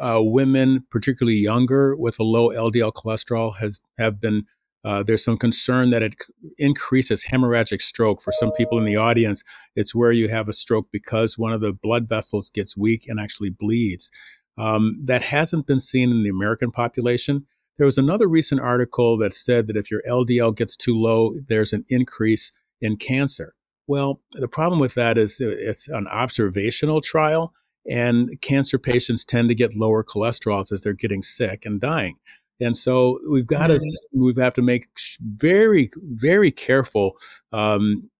uh, 0.00 0.20
women, 0.20 0.84
particularly 0.90 1.38
younger, 1.38 1.96
with 1.96 2.18
a 2.18 2.24
low 2.24 2.50
LDL 2.50 2.92
cholesterol, 2.92 3.56
has 3.58 3.80
have 3.98 4.20
been 4.20 4.44
uh, 4.82 5.02
there's 5.02 5.24
some 5.24 5.36
concern 5.36 5.90
that 5.90 6.02
it 6.02 6.14
increases 6.56 7.26
hemorrhagic 7.26 7.82
stroke. 7.82 8.22
For 8.22 8.32
some 8.32 8.50
people 8.52 8.78
in 8.78 8.84
the 8.84 8.96
audience, 8.96 9.44
it's 9.76 9.94
where 9.94 10.12
you 10.12 10.28
have 10.28 10.48
a 10.48 10.54
stroke 10.54 10.88
because 10.90 11.36
one 11.36 11.52
of 11.52 11.60
the 11.60 11.72
blood 11.72 12.08
vessels 12.08 12.50
gets 12.50 12.76
weak 12.76 13.06
and 13.06 13.20
actually 13.20 13.50
bleeds. 13.50 14.10
Um, 14.56 14.98
that 15.04 15.22
hasn't 15.22 15.66
been 15.66 15.80
seen 15.80 16.10
in 16.10 16.22
the 16.22 16.30
American 16.30 16.70
population. 16.70 17.46
There 17.78 17.86
was 17.86 17.98
another 17.98 18.28
recent 18.28 18.60
article 18.60 19.16
that 19.18 19.34
said 19.34 19.66
that 19.66 19.76
if 19.76 19.90
your 19.90 20.02
LDL 20.08 20.56
gets 20.56 20.76
too 20.76 20.94
low, 20.94 21.32
there's 21.48 21.72
an 21.72 21.84
increase 21.88 22.52
in 22.80 22.96
cancer. 22.96 23.54
Well, 23.86 24.20
the 24.32 24.48
problem 24.48 24.80
with 24.80 24.94
that 24.94 25.18
is 25.18 25.40
it's 25.40 25.88
an 25.88 26.06
observational 26.08 27.00
trial, 27.00 27.52
and 27.88 28.40
cancer 28.40 28.78
patients 28.78 29.24
tend 29.24 29.48
to 29.48 29.54
get 29.54 29.76
lower 29.76 30.04
cholesterols 30.04 30.72
as 30.72 30.82
they're 30.82 30.92
getting 30.92 31.22
sick 31.22 31.64
and 31.64 31.80
dying. 31.80 32.16
And 32.60 32.76
so 32.76 33.18
we've 33.30 33.46
got 33.46 33.68
to 33.68 33.80
we 34.12 34.34
have 34.36 34.54
to 34.54 34.62
make 34.62 34.88
very 35.20 35.90
very 35.96 36.50
careful 36.50 37.16
um, 37.52 38.10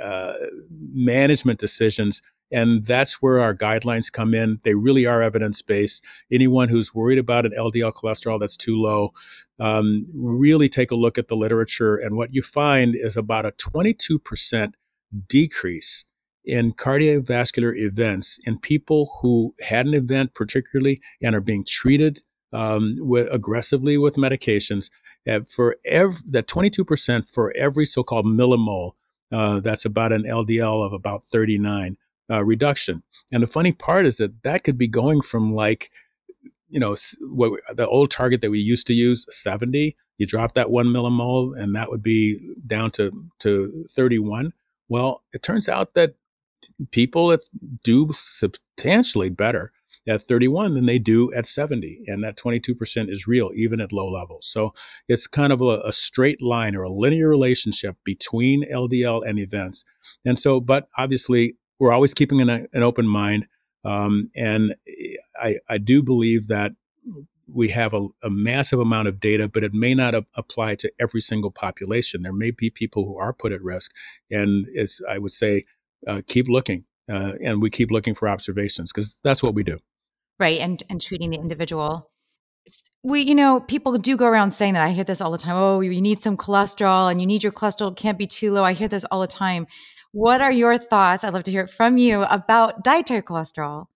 uh, 0.00 0.34
management 0.94 1.58
decisions 1.58 2.22
and 2.50 2.84
that's 2.84 3.20
where 3.20 3.40
our 3.40 3.54
guidelines 3.54 4.10
come 4.10 4.32
in. 4.34 4.58
They 4.64 4.74
really 4.74 5.06
are 5.06 5.22
evidence 5.22 5.60
based. 5.62 6.04
Anyone 6.30 6.68
who's 6.68 6.94
worried 6.94 7.18
about 7.18 7.44
an 7.44 7.52
LDL 7.58 7.92
cholesterol 7.92 8.40
that's 8.40 8.56
too 8.56 8.76
low, 8.80 9.12
um, 9.58 10.06
really 10.14 10.68
take 10.68 10.90
a 10.90 10.96
look 10.96 11.18
at 11.18 11.28
the 11.28 11.36
literature. 11.36 11.96
And 11.96 12.16
what 12.16 12.34
you 12.34 12.42
find 12.42 12.94
is 12.94 13.16
about 13.16 13.46
a 13.46 13.52
22% 13.52 14.72
decrease 15.28 16.04
in 16.48 16.72
cardiovascular 16.72 17.76
events 17.76 18.40
in 18.46 18.58
people 18.58 19.18
who 19.20 19.54
had 19.68 19.86
an 19.86 19.92
event, 19.92 20.34
particularly, 20.34 20.98
and 21.22 21.36
are 21.36 21.42
being 21.42 21.62
treated 21.64 22.22
um, 22.54 22.96
with, 22.98 23.28
aggressively 23.30 23.98
with 23.98 24.16
medications. 24.16 24.90
Uh, 25.28 25.40
for 25.40 25.76
that 25.84 26.46
22% 26.46 27.30
for 27.30 27.52
every 27.54 27.84
so 27.84 28.02
called 28.02 28.24
millimole, 28.24 28.92
uh, 29.30 29.60
that's 29.60 29.84
about 29.84 30.10
an 30.10 30.22
LDL 30.22 30.84
of 30.84 30.94
about 30.94 31.22
39 31.24 31.98
uh, 32.30 32.42
reduction. 32.42 33.02
And 33.30 33.42
the 33.42 33.46
funny 33.46 33.72
part 33.72 34.06
is 34.06 34.16
that 34.16 34.42
that 34.42 34.64
could 34.64 34.78
be 34.78 34.88
going 34.88 35.20
from 35.20 35.54
like, 35.54 35.90
you 36.70 36.80
know, 36.80 36.96
what 37.20 37.60
the 37.74 37.86
old 37.86 38.10
target 38.10 38.40
that 38.40 38.50
we 38.50 38.58
used 38.58 38.86
to 38.86 38.94
use, 38.94 39.26
70, 39.28 39.96
You 40.16 40.26
drop 40.26 40.54
that 40.54 40.70
one 40.70 40.86
millimole, 40.86 41.58
and 41.58 41.76
that 41.76 41.90
would 41.90 42.02
be 42.02 42.40
down 42.66 42.90
to, 42.92 43.30
to 43.40 43.84
31. 43.90 44.54
Well, 44.88 45.22
it 45.34 45.42
turns 45.42 45.68
out 45.68 45.92
that 45.92 46.14
people 46.90 47.36
do 47.82 48.08
substantially 48.12 49.30
better 49.30 49.72
at 50.08 50.22
31 50.22 50.74
than 50.74 50.86
they 50.86 50.98
do 50.98 51.32
at 51.34 51.46
70. 51.46 52.04
And 52.06 52.24
that 52.24 52.36
22% 52.36 53.10
is 53.10 53.26
real, 53.26 53.50
even 53.54 53.80
at 53.80 53.92
low 53.92 54.08
levels. 54.08 54.46
So 54.46 54.72
it's 55.06 55.26
kind 55.26 55.52
of 55.52 55.60
a, 55.60 55.80
a, 55.84 55.92
straight 55.92 56.40
line 56.40 56.74
or 56.74 56.82
a 56.82 56.90
linear 56.90 57.28
relationship 57.28 57.96
between 58.04 58.64
LDL 58.70 59.28
and 59.28 59.38
events. 59.38 59.84
And 60.24 60.38
so, 60.38 60.60
but 60.60 60.88
obviously, 60.96 61.58
we're 61.78 61.92
always 61.92 62.14
keeping 62.14 62.40
an, 62.40 62.48
an 62.48 62.82
open 62.82 63.06
mind. 63.06 63.46
Um, 63.84 64.30
and 64.34 64.74
I, 65.40 65.56
I 65.68 65.78
do 65.78 66.02
believe 66.02 66.48
that 66.48 66.72
we 67.46 67.68
have 67.68 67.94
a, 67.94 68.08
a, 68.22 68.28
massive 68.28 68.78
amount 68.78 69.08
of 69.08 69.20
data, 69.20 69.48
but 69.48 69.64
it 69.64 69.72
may 69.72 69.94
not 69.94 70.14
a- 70.14 70.26
apply 70.36 70.74
to 70.74 70.92
every 71.00 71.20
single 71.20 71.50
population. 71.50 72.22
There 72.22 72.32
may 72.32 72.50
be 72.50 72.68
people 72.68 73.06
who 73.06 73.16
are 73.16 73.32
put 73.32 73.52
at 73.52 73.62
risk. 73.62 73.92
And 74.30 74.66
as 74.76 75.00
I 75.08 75.18
would 75.18 75.32
say, 75.32 75.64
uh, 76.06 76.22
keep 76.26 76.48
looking. 76.48 76.84
Uh, 77.10 77.32
and 77.42 77.62
we 77.62 77.70
keep 77.70 77.90
looking 77.90 78.14
for 78.14 78.28
observations 78.28 78.92
because 78.92 79.18
that's 79.22 79.42
what 79.42 79.54
we 79.54 79.62
do. 79.62 79.78
Right 80.38 80.60
and 80.60 80.82
and 80.90 81.00
treating 81.00 81.30
the 81.30 81.38
individual. 81.38 82.10
We 83.02 83.22
you 83.22 83.34
know 83.34 83.60
people 83.60 83.96
do 83.96 84.16
go 84.16 84.26
around 84.26 84.50
saying 84.50 84.74
that 84.74 84.82
i 84.82 84.90
hear 84.90 85.04
this 85.04 85.22
all 85.22 85.30
the 85.30 85.38
time 85.38 85.56
oh 85.56 85.80
you 85.80 86.02
need 86.02 86.20
some 86.20 86.36
cholesterol 86.36 87.10
and 87.10 87.18
you 87.18 87.26
need 87.26 87.42
your 87.42 87.52
cholesterol 87.52 87.96
can't 87.96 88.18
be 88.18 88.26
too 88.26 88.52
low 88.52 88.62
i 88.62 88.74
hear 88.74 88.88
this 88.88 89.04
all 89.04 89.20
the 89.20 89.26
time. 89.26 89.66
What 90.12 90.40
are 90.42 90.52
your 90.52 90.76
thoughts 90.76 91.24
i'd 91.24 91.32
love 91.32 91.44
to 91.44 91.50
hear 91.50 91.62
it 91.62 91.70
from 91.70 91.96
you 91.96 92.22
about 92.24 92.84
dietary 92.84 93.22
cholesterol? 93.22 93.86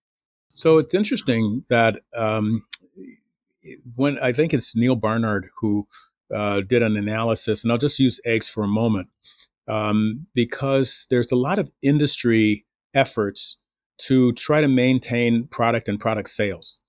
So 0.51 0.79
it's 0.79 0.95
interesting 0.95 1.65
that 1.69 2.01
um, 2.15 2.63
when 3.95 4.17
i 4.19 4.31
think 4.31 4.53
it's 4.53 4.75
Neal 4.75 4.95
Barnard 4.95 5.49
who 5.59 5.87
uh, 6.33 6.61
did 6.61 6.81
an 6.81 6.97
analysis 6.97 7.63
and 7.63 7.71
i'll 7.71 7.77
just 7.77 7.99
use 7.99 8.19
eggs 8.25 8.49
for 8.49 8.63
a 8.63 8.67
moment 8.67 9.09
um, 9.67 10.27
because 10.33 11.07
there's 11.09 11.31
a 11.31 11.35
lot 11.35 11.59
of 11.59 11.71
industry 11.81 12.65
efforts 12.93 13.57
to 13.97 14.33
try 14.33 14.61
to 14.61 14.67
maintain 14.67 15.47
product 15.47 15.87
and 15.87 15.99
product 15.99 16.29
sales. 16.29 16.79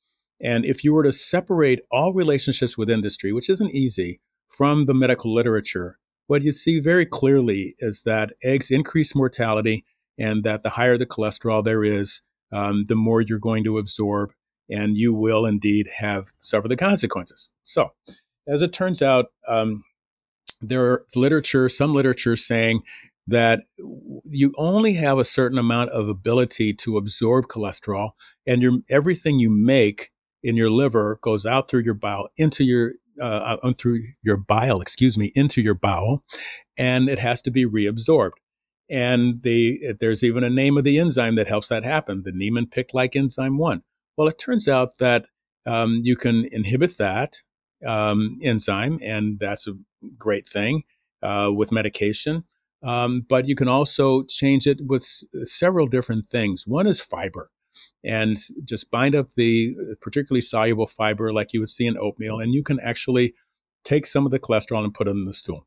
And 0.40 0.64
if 0.64 0.85
you 0.85 0.93
were 0.93 1.04
to 1.04 1.12
separate 1.12 1.81
all 1.90 2.12
relationships 2.12 2.76
with 2.76 2.90
industry, 2.90 3.33
which 3.33 3.49
isn't 3.49 3.71
easy, 3.71 4.21
from 4.49 4.85
the 4.85 4.95
medical 4.95 5.35
literature, 5.35 5.99
what 6.26 6.43
you 6.43 6.52
see 6.52 6.81
very 6.81 7.07
clearly 7.07 7.75
is 7.78 8.02
that 8.04 8.33
eggs 8.43 8.71
increase 8.71 9.14
mortality 9.14 9.85
and 10.19 10.45
that 10.45 10.62
the 10.62 10.71
higher 10.71 10.97
the 10.97 11.07
cholesterol 11.07 11.62
there 11.64 11.85
is, 11.85 12.23
um, 12.52 12.85
the 12.87 12.97
more 12.97 13.21
you're 13.21 13.38
going 13.38 13.64
to 13.64 13.78
absorb, 13.78 14.33
and 14.71 14.97
you 14.97 15.12
will 15.12 15.45
indeed 15.45 15.88
have 15.99 16.33
suffer 16.38 16.69
the 16.69 16.76
consequences. 16.76 17.50
So, 17.62 17.90
as 18.47 18.62
it 18.62 18.73
turns 18.73 19.02
out, 19.02 19.26
um, 19.49 19.83
there's 20.68 21.16
literature, 21.16 21.68
some 21.68 21.94
literature 21.94 22.37
saying 22.37 22.83
that 23.26 23.62
you 24.25 24.52
only 24.59 24.94
have 24.94 25.18
a 25.18 25.25
certain 25.25 25.59
amount 25.59 25.90
of 25.90 26.09
ability 26.09 26.75
to 26.75 26.97
absorb 26.97 27.47
cholesterol, 27.47 28.11
and 28.47 28.62
your 28.62 28.78
everything 28.90 29.38
you 29.38 29.50
make 29.50 30.11
in 30.42 30.56
your 30.56 30.71
liver 30.71 31.18
goes 31.23 31.47
out 31.47 31.68
through 31.68 31.83
your 31.83 31.94
bile 31.94 32.28
into 32.37 32.64
your 32.64 32.92
uh, 33.21 33.56
uh 33.62 33.73
through 33.73 34.00
your 34.23 34.37
bile, 34.37 34.80
excuse 34.80 35.16
me, 35.16 35.33
into 35.35 35.62
your 35.62 35.75
bowel, 35.75 36.23
and 36.76 37.09
it 37.09 37.18
has 37.18 37.40
to 37.42 37.50
be 37.50 37.64
reabsorbed. 37.64 38.33
And 38.90 39.42
the 39.42 39.94
there's 39.99 40.23
even 40.23 40.44
a 40.44 40.50
name 40.50 40.76
of 40.76 40.85
the 40.85 40.99
enzyme 40.99 41.37
that 41.37 41.49
helps 41.49 41.68
that 41.68 41.85
happen, 41.85 42.23
the 42.25 42.33
Niemann-Pick-like 42.33 43.16
enzyme 43.16 43.56
one. 43.56 43.83
Well, 44.16 44.28
it 44.28 44.38
turns 44.38 44.68
out 44.68 44.99
that 44.99 45.26
um, 45.66 46.00
you 46.04 46.16
can 46.16 46.44
inhibit 46.52 46.99
that 46.99 47.38
um, 47.87 48.38
enzyme, 48.42 48.99
and 49.02 49.38
that's 49.38 49.66
a 49.66 49.73
great 50.19 50.47
thing 50.47 50.83
uh, 51.23 51.51
with 51.55 51.73
medication. 51.73 52.45
Um, 52.83 53.25
but 53.27 53.49
you 53.49 53.55
can 53.55 53.69
also 53.69 54.25
change 54.25 54.67
it 54.67 54.81
with 54.87 55.03
s- 55.03 55.25
several 55.45 55.87
different 55.87 56.27
things. 56.27 56.65
One 56.67 56.87
is 56.87 57.01
fiber, 57.01 57.51
and 58.05 58.37
just 58.65 58.91
bind 58.91 59.15
up 59.15 59.31
the 59.31 59.75
particularly 60.03 60.43
soluble 60.43 60.87
fiber 60.87 61.33
like 61.33 61.55
you 61.55 61.61
would 61.61 61.71
see 61.71 61.87
in 61.87 61.97
oatmeal, 61.97 62.41
and 62.41 62.53
you 62.53 62.63
can 62.63 62.79
actually 62.81 63.35
take 63.85 64.07
some 64.07 64.27
of 64.27 64.33
the 64.33 64.39
cholesterol 64.39 64.85
and 64.85 64.93
put 64.95 65.09
it 65.09 65.13
in 65.13 65.25
the 65.25 65.33
stool. 65.33 65.67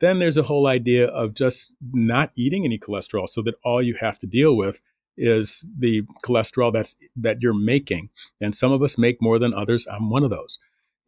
Then 0.00 0.18
there's 0.18 0.38
a 0.38 0.44
whole 0.44 0.66
idea 0.66 1.06
of 1.06 1.34
just 1.34 1.74
not 1.92 2.30
eating 2.36 2.64
any 2.64 2.78
cholesterol, 2.78 3.28
so 3.28 3.42
that 3.42 3.54
all 3.64 3.82
you 3.82 3.94
have 4.00 4.18
to 4.18 4.26
deal 4.26 4.56
with 4.56 4.82
is 5.16 5.68
the 5.78 6.02
cholesterol 6.24 6.72
that's 6.72 6.96
that 7.16 7.38
you're 7.40 7.54
making. 7.54 8.10
And 8.40 8.54
some 8.54 8.72
of 8.72 8.82
us 8.82 8.96
make 8.96 9.20
more 9.20 9.38
than 9.38 9.52
others. 9.52 9.86
I'm 9.86 10.10
one 10.10 10.24
of 10.24 10.30
those. 10.30 10.58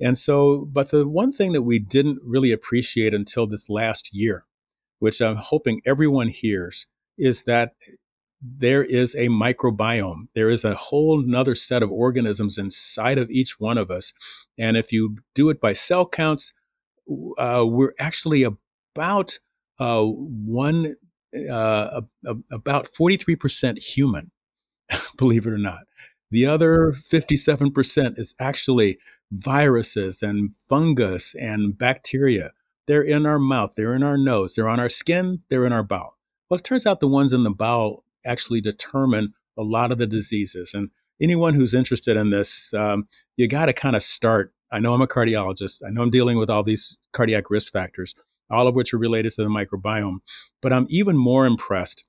And 0.00 0.18
so, 0.18 0.68
but 0.70 0.90
the 0.90 1.08
one 1.08 1.32
thing 1.32 1.52
that 1.52 1.62
we 1.62 1.78
didn't 1.78 2.18
really 2.24 2.52
appreciate 2.52 3.14
until 3.14 3.46
this 3.46 3.70
last 3.70 4.10
year 4.12 4.44
which 5.04 5.20
I'm 5.20 5.36
hoping 5.36 5.82
everyone 5.84 6.28
hears, 6.28 6.86
is 7.18 7.44
that 7.44 7.74
there 8.40 8.82
is 8.82 9.14
a 9.14 9.28
microbiome. 9.28 10.28
There 10.34 10.48
is 10.48 10.64
a 10.64 10.74
whole 10.74 11.22
nother 11.22 11.54
set 11.54 11.82
of 11.82 11.92
organisms 11.92 12.56
inside 12.56 13.18
of 13.18 13.30
each 13.30 13.60
one 13.60 13.76
of 13.76 13.90
us. 13.90 14.14
And 14.58 14.78
if 14.78 14.92
you 14.92 15.18
do 15.34 15.50
it 15.50 15.60
by 15.60 15.74
cell 15.74 16.06
counts, 16.06 16.54
uh, 17.36 17.66
we're 17.66 17.92
actually 18.00 18.44
about 18.44 19.38
uh, 19.78 20.04
one, 20.04 20.94
uh, 21.50 22.00
about 22.50 22.86
43% 22.86 23.78
human, 23.78 24.30
believe 25.18 25.46
it 25.46 25.52
or 25.52 25.58
not. 25.58 25.80
The 26.30 26.46
other 26.46 26.92
57% 26.92 28.18
is 28.18 28.34
actually 28.40 28.96
viruses 29.33 30.23
and 30.23 30.52
fungus 30.69 31.35
and 31.35 31.76
bacteria. 31.76 32.52
They're 32.87 33.02
in 33.02 33.26
our 33.26 33.38
mouth, 33.38 33.75
they're 33.76 33.95
in 33.95 34.02
our 34.02 34.19
nose, 34.19 34.54
they're 34.54 34.69
on 34.69 34.81
our 34.81 34.88
skin, 34.88 35.43
they're 35.49 35.64
in 35.64 35.73
our 35.73 35.83
bowel. 35.83 36.19
Well, 36.49 36.59
it 36.59 36.64
turns 36.64 36.87
out 36.87 37.00
the 37.00 37.09
ones 37.09 37.33
in 37.33 37.43
the 37.43 37.50
bowel 37.50 38.04
actually 38.26 38.61
determine 38.61 39.33
a 39.57 39.62
lot 39.62 39.93
of 39.93 39.99
the 39.99 40.07
diseases. 40.07 40.75
And 40.75 40.90
anyone 41.21 41.54
who's 41.54 41.75
interested 41.75 42.16
in 42.16 42.31
this, 42.31 42.75
um, 42.75 43.09
you 43.37 43.49
got 43.49 43.66
to 43.66 43.73
kind 43.73 43.97
of 43.97 44.02
start. 44.02 44.52
I 44.71 44.81
know 44.81 44.93
I'm 44.93 45.02
a 45.02 45.07
cardiologist. 45.07 45.83
I 45.87 45.90
know 45.90 46.02
I'm 46.02 46.11
dealing 46.11 46.37
with 46.37 46.50
all 46.50 46.62
these 46.62 46.99
cardiac 47.12 47.50
risk 47.50 47.73
factors, 47.73 48.14
all 48.50 48.69
of 48.69 48.75
which 48.75 48.93
are 48.93 48.99
related 48.99 49.33
to 49.33 49.43
the 49.43 49.49
microbiome. 49.49 50.19
But 50.61 50.73
I'm 50.73 50.87
even 50.88 51.16
more 51.16 51.47
impressed 51.47 52.04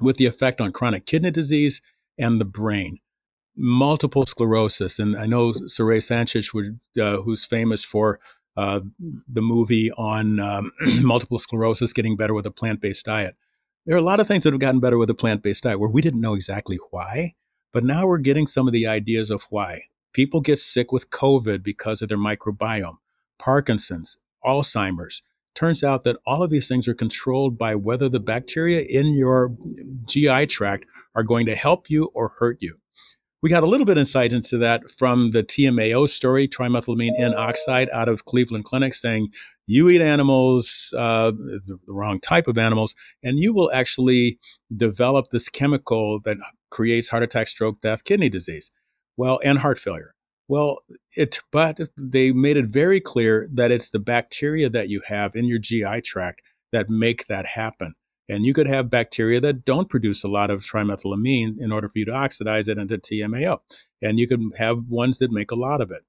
with 0.00 0.16
the 0.16 0.26
effect 0.26 0.60
on 0.60 0.72
chronic 0.72 1.06
kidney 1.06 1.30
disease 1.30 1.82
and 2.18 2.40
the 2.40 2.46
brain. 2.46 2.98
Multiple 3.62 4.24
sclerosis. 4.24 4.98
And 4.98 5.16
I 5.16 5.26
know 5.26 5.52
Saray 5.52 5.98
Stancic, 5.98 6.78
uh, 6.98 7.22
who's 7.22 7.44
famous 7.44 7.84
for 7.84 8.18
uh, 8.56 8.80
the 9.28 9.42
movie 9.42 9.90
on 9.92 10.40
um, 10.40 10.72
multiple 11.02 11.38
sclerosis 11.38 11.92
getting 11.92 12.16
better 12.16 12.34
with 12.34 12.46
a 12.46 12.50
plant 12.50 12.80
based 12.80 13.04
diet. 13.04 13.36
There 13.86 13.94
are 13.94 13.98
a 13.98 14.02
lot 14.02 14.20
of 14.20 14.26
things 14.26 14.44
that 14.44 14.52
have 14.52 14.60
gotten 14.60 14.80
better 14.80 14.98
with 14.98 15.10
a 15.10 15.14
plant 15.14 15.42
based 15.42 15.62
diet 15.64 15.78
where 15.78 15.90
we 15.90 16.02
didn't 16.02 16.20
know 16.20 16.34
exactly 16.34 16.78
why, 16.90 17.34
but 17.72 17.84
now 17.84 18.06
we're 18.06 18.18
getting 18.18 18.46
some 18.46 18.66
of 18.66 18.72
the 18.72 18.86
ideas 18.86 19.30
of 19.30 19.46
why. 19.50 19.82
People 20.12 20.40
get 20.40 20.58
sick 20.58 20.90
with 20.90 21.10
COVID 21.10 21.62
because 21.62 22.02
of 22.02 22.08
their 22.08 22.18
microbiome, 22.18 22.98
Parkinson's, 23.38 24.18
Alzheimer's. 24.44 25.22
Turns 25.54 25.84
out 25.84 26.04
that 26.04 26.16
all 26.26 26.42
of 26.42 26.50
these 26.50 26.68
things 26.68 26.88
are 26.88 26.94
controlled 26.94 27.58
by 27.58 27.74
whether 27.74 28.08
the 28.08 28.20
bacteria 28.20 28.84
in 28.88 29.14
your 29.14 29.54
GI 30.06 30.46
tract 30.46 30.86
are 31.14 31.22
going 31.22 31.46
to 31.46 31.54
help 31.54 31.88
you 31.88 32.10
or 32.14 32.34
hurt 32.38 32.58
you. 32.60 32.79
We 33.42 33.48
got 33.48 33.62
a 33.62 33.66
little 33.66 33.86
bit 33.86 33.96
insight 33.96 34.34
into 34.34 34.58
that 34.58 34.90
from 34.90 35.30
the 35.30 35.42
TMAO 35.42 36.08
story, 36.10 36.46
trimethylamine 36.46 37.18
N 37.18 37.34
oxide 37.34 37.88
out 37.90 38.08
of 38.08 38.26
Cleveland 38.26 38.64
Clinic, 38.64 38.92
saying 38.92 39.28
you 39.66 39.88
eat 39.88 40.02
animals, 40.02 40.92
uh, 40.96 41.30
the 41.30 41.78
wrong 41.88 42.20
type 42.20 42.46
of 42.48 42.58
animals, 42.58 42.94
and 43.22 43.38
you 43.38 43.54
will 43.54 43.70
actually 43.72 44.38
develop 44.76 45.28
this 45.30 45.48
chemical 45.48 46.20
that 46.24 46.36
creates 46.70 47.08
heart 47.08 47.22
attack, 47.22 47.48
stroke, 47.48 47.80
death, 47.80 48.04
kidney 48.04 48.28
disease, 48.28 48.72
well, 49.16 49.40
and 49.42 49.60
heart 49.60 49.78
failure. 49.78 50.14
Well, 50.46 50.80
it, 51.16 51.40
but 51.50 51.80
they 51.96 52.32
made 52.32 52.58
it 52.58 52.66
very 52.66 53.00
clear 53.00 53.48
that 53.52 53.70
it's 53.70 53.90
the 53.90 54.00
bacteria 54.00 54.68
that 54.68 54.88
you 54.88 55.00
have 55.06 55.34
in 55.34 55.46
your 55.46 55.58
GI 55.58 56.02
tract 56.02 56.42
that 56.72 56.90
make 56.90 57.26
that 57.28 57.46
happen. 57.46 57.94
And 58.30 58.46
you 58.46 58.54
could 58.54 58.68
have 58.68 58.88
bacteria 58.88 59.40
that 59.40 59.64
don't 59.64 59.88
produce 59.88 60.22
a 60.22 60.28
lot 60.28 60.50
of 60.50 60.60
trimethylamine 60.60 61.56
in 61.58 61.72
order 61.72 61.88
for 61.88 61.98
you 61.98 62.04
to 62.04 62.12
oxidize 62.12 62.68
it 62.68 62.78
into 62.78 62.96
TMAO. 62.96 63.58
And 64.00 64.20
you 64.20 64.28
could 64.28 64.40
have 64.56 64.86
ones 64.88 65.18
that 65.18 65.32
make 65.32 65.50
a 65.50 65.56
lot 65.56 65.80
of 65.80 65.90
it. 65.90 66.02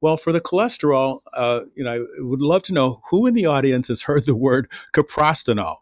Well, 0.00 0.16
for 0.16 0.32
the 0.32 0.40
cholesterol, 0.40 1.20
uh, 1.34 1.60
you 1.76 1.84
know, 1.84 1.92
I 1.92 2.04
would 2.18 2.40
love 2.40 2.64
to 2.64 2.72
know 2.72 3.00
who 3.10 3.26
in 3.26 3.34
the 3.34 3.46
audience 3.46 3.86
has 3.86 4.02
heard 4.02 4.26
the 4.26 4.34
word 4.34 4.68
coprostanol. 4.92 5.76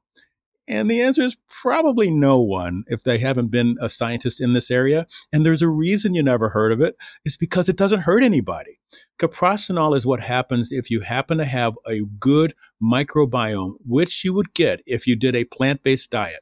And 0.69 0.91
the 0.91 1.01
answer 1.01 1.23
is 1.23 1.37
probably 1.49 2.11
no 2.11 2.41
one 2.41 2.85
if 2.87 3.03
they 3.03 3.19
haven't 3.19 3.49
been 3.49 3.77
a 3.81 3.89
scientist 3.89 4.41
in 4.41 4.53
this 4.53 4.71
area. 4.71 5.07
And 5.33 5.47
there's 5.47 5.63
a 5.63 5.69
reason 5.69 6.15
you 6.15 6.23
never 6.23 6.51
heard 6.51 6.73
of 6.73 6.81
it. 6.81 6.97
It's 7.25 7.37
because 7.37 7.69
it 7.69 7.77
doesn't 7.77 8.01
hurt 8.01 8.23
anybody. 8.23 8.81
Coprostanol 9.19 9.95
is 9.95 10.07
what 10.07 10.21
happens 10.21 10.73
if 10.73 10.91
you 10.91 11.01
happen 11.01 11.39
to 11.39 11.45
have 11.45 11.75
a 11.87 12.03
good 12.19 12.55
microbiome, 12.83 13.75
which 13.87 14.25
you 14.25 14.35
would 14.35 14.55
get 14.55 14.83
if 14.87 15.07
you 15.07 15.17
did 15.17 15.37
a 15.37 15.45
plant-based 15.45 16.11
diet. 16.11 16.41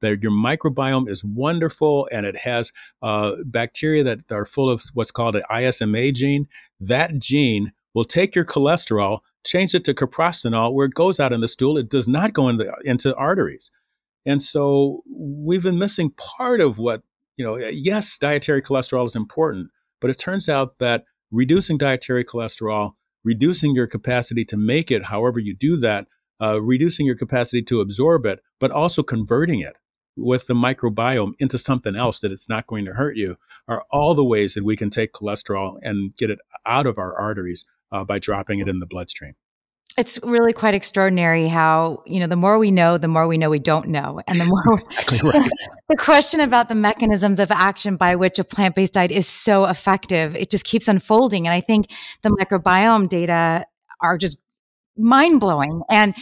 That 0.00 0.22
your 0.22 0.32
microbiome 0.32 1.08
is 1.08 1.24
wonderful 1.24 2.08
and 2.10 2.26
it 2.26 2.38
has 2.38 2.72
uh, 3.00 3.36
bacteria 3.44 4.02
that 4.02 4.32
are 4.32 4.44
full 4.44 4.68
of 4.68 4.82
what's 4.94 5.12
called 5.12 5.36
an 5.36 5.44
ISMA 5.48 6.12
gene. 6.12 6.46
That 6.80 7.20
gene 7.20 7.72
will 7.94 8.04
take 8.04 8.34
your 8.34 8.44
cholesterol, 8.44 9.20
change 9.46 9.74
it 9.74 9.84
to 9.84 9.94
coprostanol, 9.94 10.72
where 10.72 10.86
it 10.86 10.94
goes 10.94 11.20
out 11.20 11.32
in 11.32 11.40
the 11.40 11.48
stool. 11.48 11.76
It 11.76 11.90
does 11.90 12.08
not 12.08 12.32
go 12.32 12.48
into, 12.48 12.72
into 12.84 13.14
arteries. 13.16 13.70
And 14.24 14.40
so 14.40 15.02
we've 15.10 15.62
been 15.62 15.78
missing 15.78 16.10
part 16.10 16.60
of 16.60 16.78
what, 16.78 17.02
you 17.36 17.44
know, 17.44 17.56
yes, 17.56 18.18
dietary 18.18 18.62
cholesterol 18.62 19.04
is 19.04 19.16
important, 19.16 19.70
but 20.00 20.10
it 20.10 20.18
turns 20.18 20.48
out 20.48 20.78
that 20.78 21.04
reducing 21.30 21.78
dietary 21.78 22.24
cholesterol, 22.24 22.92
reducing 23.24 23.74
your 23.74 23.86
capacity 23.86 24.44
to 24.44 24.56
make 24.56 24.90
it, 24.90 25.06
however 25.06 25.40
you 25.40 25.54
do 25.54 25.76
that, 25.78 26.06
uh, 26.40 26.60
reducing 26.60 27.06
your 27.06 27.16
capacity 27.16 27.62
to 27.62 27.80
absorb 27.80 28.26
it, 28.26 28.40
but 28.60 28.70
also 28.70 29.02
converting 29.02 29.60
it 29.60 29.78
with 30.16 30.46
the 30.46 30.54
microbiome 30.54 31.32
into 31.38 31.58
something 31.58 31.96
else 31.96 32.20
that 32.20 32.32
it's 32.32 32.48
not 32.48 32.66
going 32.66 32.84
to 32.84 32.92
hurt 32.92 33.16
you 33.16 33.36
are 33.66 33.84
all 33.90 34.14
the 34.14 34.24
ways 34.24 34.54
that 34.54 34.64
we 34.64 34.76
can 34.76 34.90
take 34.90 35.12
cholesterol 35.12 35.78
and 35.82 36.14
get 36.16 36.30
it 36.30 36.38
out 36.66 36.86
of 36.86 36.98
our 36.98 37.18
arteries 37.18 37.64
uh, 37.92 38.04
by 38.04 38.18
dropping 38.18 38.58
it 38.58 38.68
in 38.68 38.80
the 38.80 38.86
bloodstream. 38.86 39.34
It's 39.98 40.18
really 40.22 40.54
quite 40.54 40.72
extraordinary 40.72 41.48
how 41.48 42.02
you 42.06 42.18
know 42.18 42.26
the 42.26 42.36
more 42.36 42.58
we 42.58 42.70
know 42.70 42.96
the 42.96 43.08
more 43.08 43.26
we 43.26 43.36
know 43.36 43.50
we 43.50 43.58
don't 43.58 43.88
know. 43.88 44.22
And 44.26 44.40
the 44.40 44.46
more 44.46 44.78
exactly 44.78 45.20
right. 45.22 45.50
the 45.90 45.96
question 45.96 46.40
about 46.40 46.70
the 46.70 46.74
mechanisms 46.74 47.38
of 47.38 47.50
action 47.50 47.96
by 47.96 48.16
which 48.16 48.38
a 48.38 48.44
plant-based 48.44 48.94
diet 48.94 49.10
is 49.10 49.28
so 49.28 49.66
effective 49.66 50.34
it 50.34 50.50
just 50.50 50.64
keeps 50.64 50.88
unfolding. 50.88 51.46
And 51.46 51.52
i 51.52 51.60
think 51.60 51.92
the 52.22 52.30
microbiome 52.30 53.08
data 53.08 53.66
are 54.00 54.16
just 54.16 54.38
mind-blowing. 54.96 55.82
And 55.90 56.14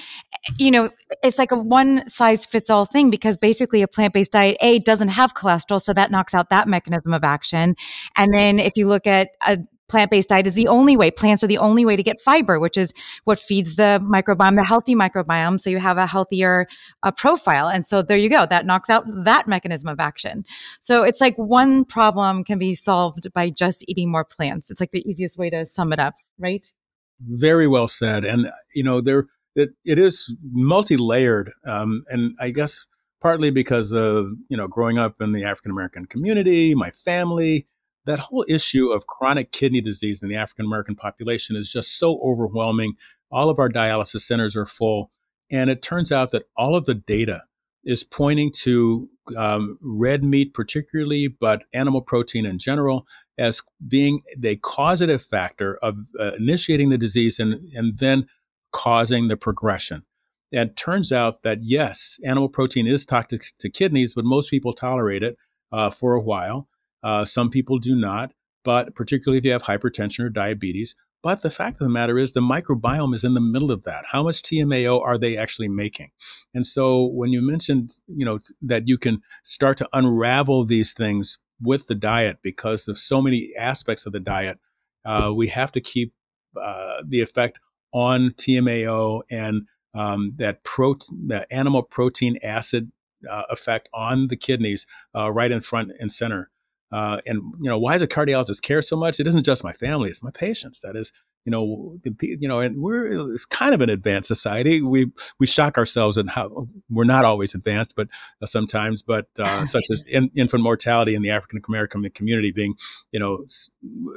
you 0.58 0.72
know 0.72 0.90
it's 1.22 1.38
like 1.38 1.52
a 1.52 1.56
one 1.56 2.08
size 2.08 2.44
fits 2.46 2.70
all 2.70 2.86
thing 2.86 3.08
because 3.08 3.36
basically 3.36 3.82
a 3.82 3.88
plant-based 3.88 4.32
diet 4.32 4.56
a 4.60 4.80
doesn't 4.80 5.08
have 5.08 5.34
cholesterol 5.34 5.80
so 5.80 5.92
that 5.92 6.10
knocks 6.10 6.34
out 6.34 6.50
that 6.50 6.66
mechanism 6.66 7.12
of 7.12 7.22
action. 7.22 7.76
And 8.16 8.34
then 8.34 8.58
if 8.58 8.72
you 8.74 8.88
look 8.88 9.06
at 9.06 9.28
a 9.46 9.58
plant-based 9.90 10.28
diet 10.28 10.47
is 10.47 10.54
the 10.54 10.68
only 10.68 10.97
way. 10.97 11.11
Plants 11.11 11.44
are 11.44 11.47
the 11.47 11.59
only 11.59 11.85
way 11.85 11.97
to 11.97 12.02
get 12.02 12.20
fiber 12.20 12.59
which 12.59 12.76
is 12.76 12.94
what 13.25 13.38
feeds 13.38 13.76
the 13.76 14.00
microbiome 14.02 14.56
the 14.56 14.64
healthy 14.64 14.94
microbiome 14.94 15.61
so 15.61 15.68
you 15.70 15.78
have 15.78 15.99
a 15.99 16.06
healthier 16.06 16.66
uh, 17.02 17.11
profile. 17.11 17.68
And 17.68 17.87
so 17.87 18.02
there 18.02 18.16
you 18.16 18.30
go. 18.30 18.47
That 18.47 18.64
knocks 18.64 18.88
out 18.88 19.04
that 19.25 19.47
mechanism 19.47 19.88
of 19.88 20.00
action. 20.00 20.44
So 20.80 21.02
it's 21.02 21.20
like 21.20 21.37
one 21.37 21.85
problem 21.85 22.44
can 22.44 22.59
be 22.59 22.75
solved 22.75 23.32
by 23.35 23.50
just 23.50 23.85
eating 23.88 24.11
more 24.11 24.25
plants. 24.25 24.70
It's 24.70 24.80
like 24.80 24.92
the 24.92 25.06
easiest 25.09 25.38
way 25.38 25.50
to 25.50 25.66
sum 25.66 25.92
it 25.92 25.99
up 25.99 26.14
right? 26.38 26.73
Very 27.20 27.68
well 27.68 27.87
said. 27.87 28.25
And 28.25 28.47
you 28.75 28.82
know 28.82 29.00
there 29.00 29.26
it, 29.54 29.70
it 29.85 29.99
is 29.99 30.35
multi-layered 30.52 31.52
um, 31.64 32.04
and 32.09 32.37
i 32.40 32.50
guess 32.50 32.87
partly 33.20 33.50
because 33.50 33.92
of 33.92 34.28
you 34.49 34.56
know 34.56 34.68
growing 34.68 34.99
up 34.99 35.20
in 35.20 35.32
the 35.32 35.44
african 35.44 35.70
american 35.70 36.06
community 36.06 36.75
my 36.75 36.90
family 36.90 37.66
that 38.10 38.18
whole 38.18 38.44
issue 38.48 38.90
of 38.90 39.06
chronic 39.06 39.52
kidney 39.52 39.80
disease 39.80 40.22
in 40.22 40.28
the 40.28 40.36
African 40.36 40.66
American 40.66 40.96
population 40.96 41.56
is 41.56 41.70
just 41.70 41.98
so 41.98 42.20
overwhelming. 42.22 42.94
All 43.30 43.48
of 43.48 43.58
our 43.58 43.68
dialysis 43.68 44.20
centers 44.20 44.56
are 44.56 44.66
full. 44.66 45.10
And 45.50 45.70
it 45.70 45.82
turns 45.82 46.12
out 46.12 46.30
that 46.32 46.44
all 46.56 46.76
of 46.76 46.86
the 46.86 46.94
data 46.94 47.44
is 47.84 48.04
pointing 48.04 48.52
to 48.52 49.08
um, 49.36 49.78
red 49.80 50.22
meat, 50.22 50.54
particularly, 50.54 51.28
but 51.28 51.62
animal 51.72 52.02
protein 52.02 52.44
in 52.44 52.58
general, 52.58 53.06
as 53.38 53.62
being 53.86 54.22
the 54.36 54.56
causative 54.56 55.22
factor 55.22 55.78
of 55.82 55.96
uh, 56.18 56.32
initiating 56.38 56.88
the 56.88 56.98
disease 56.98 57.38
and, 57.38 57.54
and 57.74 57.94
then 57.98 58.26
causing 58.72 59.28
the 59.28 59.36
progression. 59.36 60.04
And 60.52 60.70
it 60.70 60.76
turns 60.76 61.12
out 61.12 61.42
that 61.42 61.58
yes, 61.62 62.18
animal 62.24 62.48
protein 62.48 62.86
is 62.86 63.06
toxic 63.06 63.42
to 63.58 63.70
kidneys, 63.70 64.14
but 64.14 64.24
most 64.24 64.50
people 64.50 64.72
tolerate 64.72 65.22
it 65.22 65.36
uh, 65.72 65.90
for 65.90 66.14
a 66.14 66.20
while. 66.20 66.68
Uh, 67.02 67.25
some 67.25 67.50
people 67.50 67.78
do 67.78 67.95
not, 67.95 68.33
but 68.64 68.95
particularly 68.95 69.38
if 69.38 69.45
you 69.45 69.52
have 69.52 69.64
hypertension 69.64 70.25
or 70.25 70.28
diabetes. 70.28 70.97
But 71.23 71.42
the 71.42 71.50
fact 71.50 71.75
of 71.75 71.80
the 71.80 71.90
matter 71.90 72.19
is, 72.19 72.33
the 72.33 72.40
microbiome 72.40 73.14
is 73.14 73.25
in 73.25 73.35
the 73.35 73.42
middle 73.42 73.71
of 73.71 73.82
that. 73.82 74.04
How 74.10 74.23
much 74.23 74.43
TMAO 74.43 75.02
are 75.02 75.19
they 75.19 75.36
actually 75.36 75.69
making? 75.69 76.10
And 76.54 76.67
so, 76.67 77.04
when 77.04 77.30
you 77.30 77.43
mentioned, 77.43 77.91
you 78.06 78.25
know, 78.25 78.39
that 78.63 78.89
you 78.89 78.97
can 78.97 79.21
start 79.45 79.76
to 79.78 79.89
unravel 79.93 80.65
these 80.65 80.95
things 80.95 81.39
with 81.60 81.89
the 81.89 81.95
diet 81.95 82.39
because 82.43 82.89
of 82.89 82.97
so 82.97 83.21
many 83.21 83.52
aspects 83.58 84.06
of 84.06 84.13
the 84.15 84.21
diet, 84.21 84.58
uh, 85.04 85.30
we 85.34 85.49
have 85.49 85.73
to 85.73 85.80
keep 85.80 86.15
uh, 86.60 87.02
the 87.06 87.21
effect 87.21 87.60
on 87.93 88.30
TMAO 88.30 89.23
and 89.30 89.67
um, 89.95 90.32
that 90.36 90.65
protein, 90.65 91.28
the 91.28 91.52
animal 91.52 91.82
protein 91.82 92.39
acid 92.43 92.93
uh, 93.28 93.43
effect 93.50 93.89
on 93.93 94.28
the 94.28 94.36
kidneys 94.36 94.86
uh, 95.15 95.30
right 95.30 95.50
in 95.50 95.60
front 95.60 95.93
and 95.99 96.10
center. 96.10 96.50
Uh, 96.92 97.20
and 97.26 97.42
you 97.60 97.68
know, 97.68 97.78
why 97.78 97.92
does 97.92 98.02
a 98.02 98.08
cardiologist 98.08 98.62
care 98.62 98.82
so 98.82 98.96
much? 98.96 99.20
It 99.20 99.26
isn't 99.26 99.44
just 99.44 99.62
my 99.62 99.72
family; 99.72 100.10
it's 100.10 100.22
my 100.22 100.32
patients. 100.32 100.80
That 100.80 100.96
is, 100.96 101.12
you 101.44 101.52
know, 101.52 101.98
the, 102.02 102.14
you 102.20 102.48
know, 102.48 102.60
and 102.60 102.82
we're 102.82 103.30
it's 103.32 103.46
kind 103.46 103.74
of 103.74 103.80
an 103.80 103.88
advanced 103.88 104.26
society. 104.26 104.82
We 104.82 105.12
we 105.38 105.46
shock 105.46 105.78
ourselves 105.78 106.18
at 106.18 106.28
how 106.30 106.68
we're 106.88 107.04
not 107.04 107.24
always 107.24 107.54
advanced, 107.54 107.94
but 107.94 108.08
uh, 108.42 108.46
sometimes, 108.46 109.02
but 109.02 109.28
uh, 109.38 109.64
such 109.64 109.84
as 109.90 110.04
in, 110.08 110.30
infant 110.36 110.64
mortality 110.64 111.14
in 111.14 111.22
the 111.22 111.30
African 111.30 111.62
American 111.68 112.08
community 112.10 112.50
being, 112.50 112.74
you 113.12 113.20
know, 113.20 113.44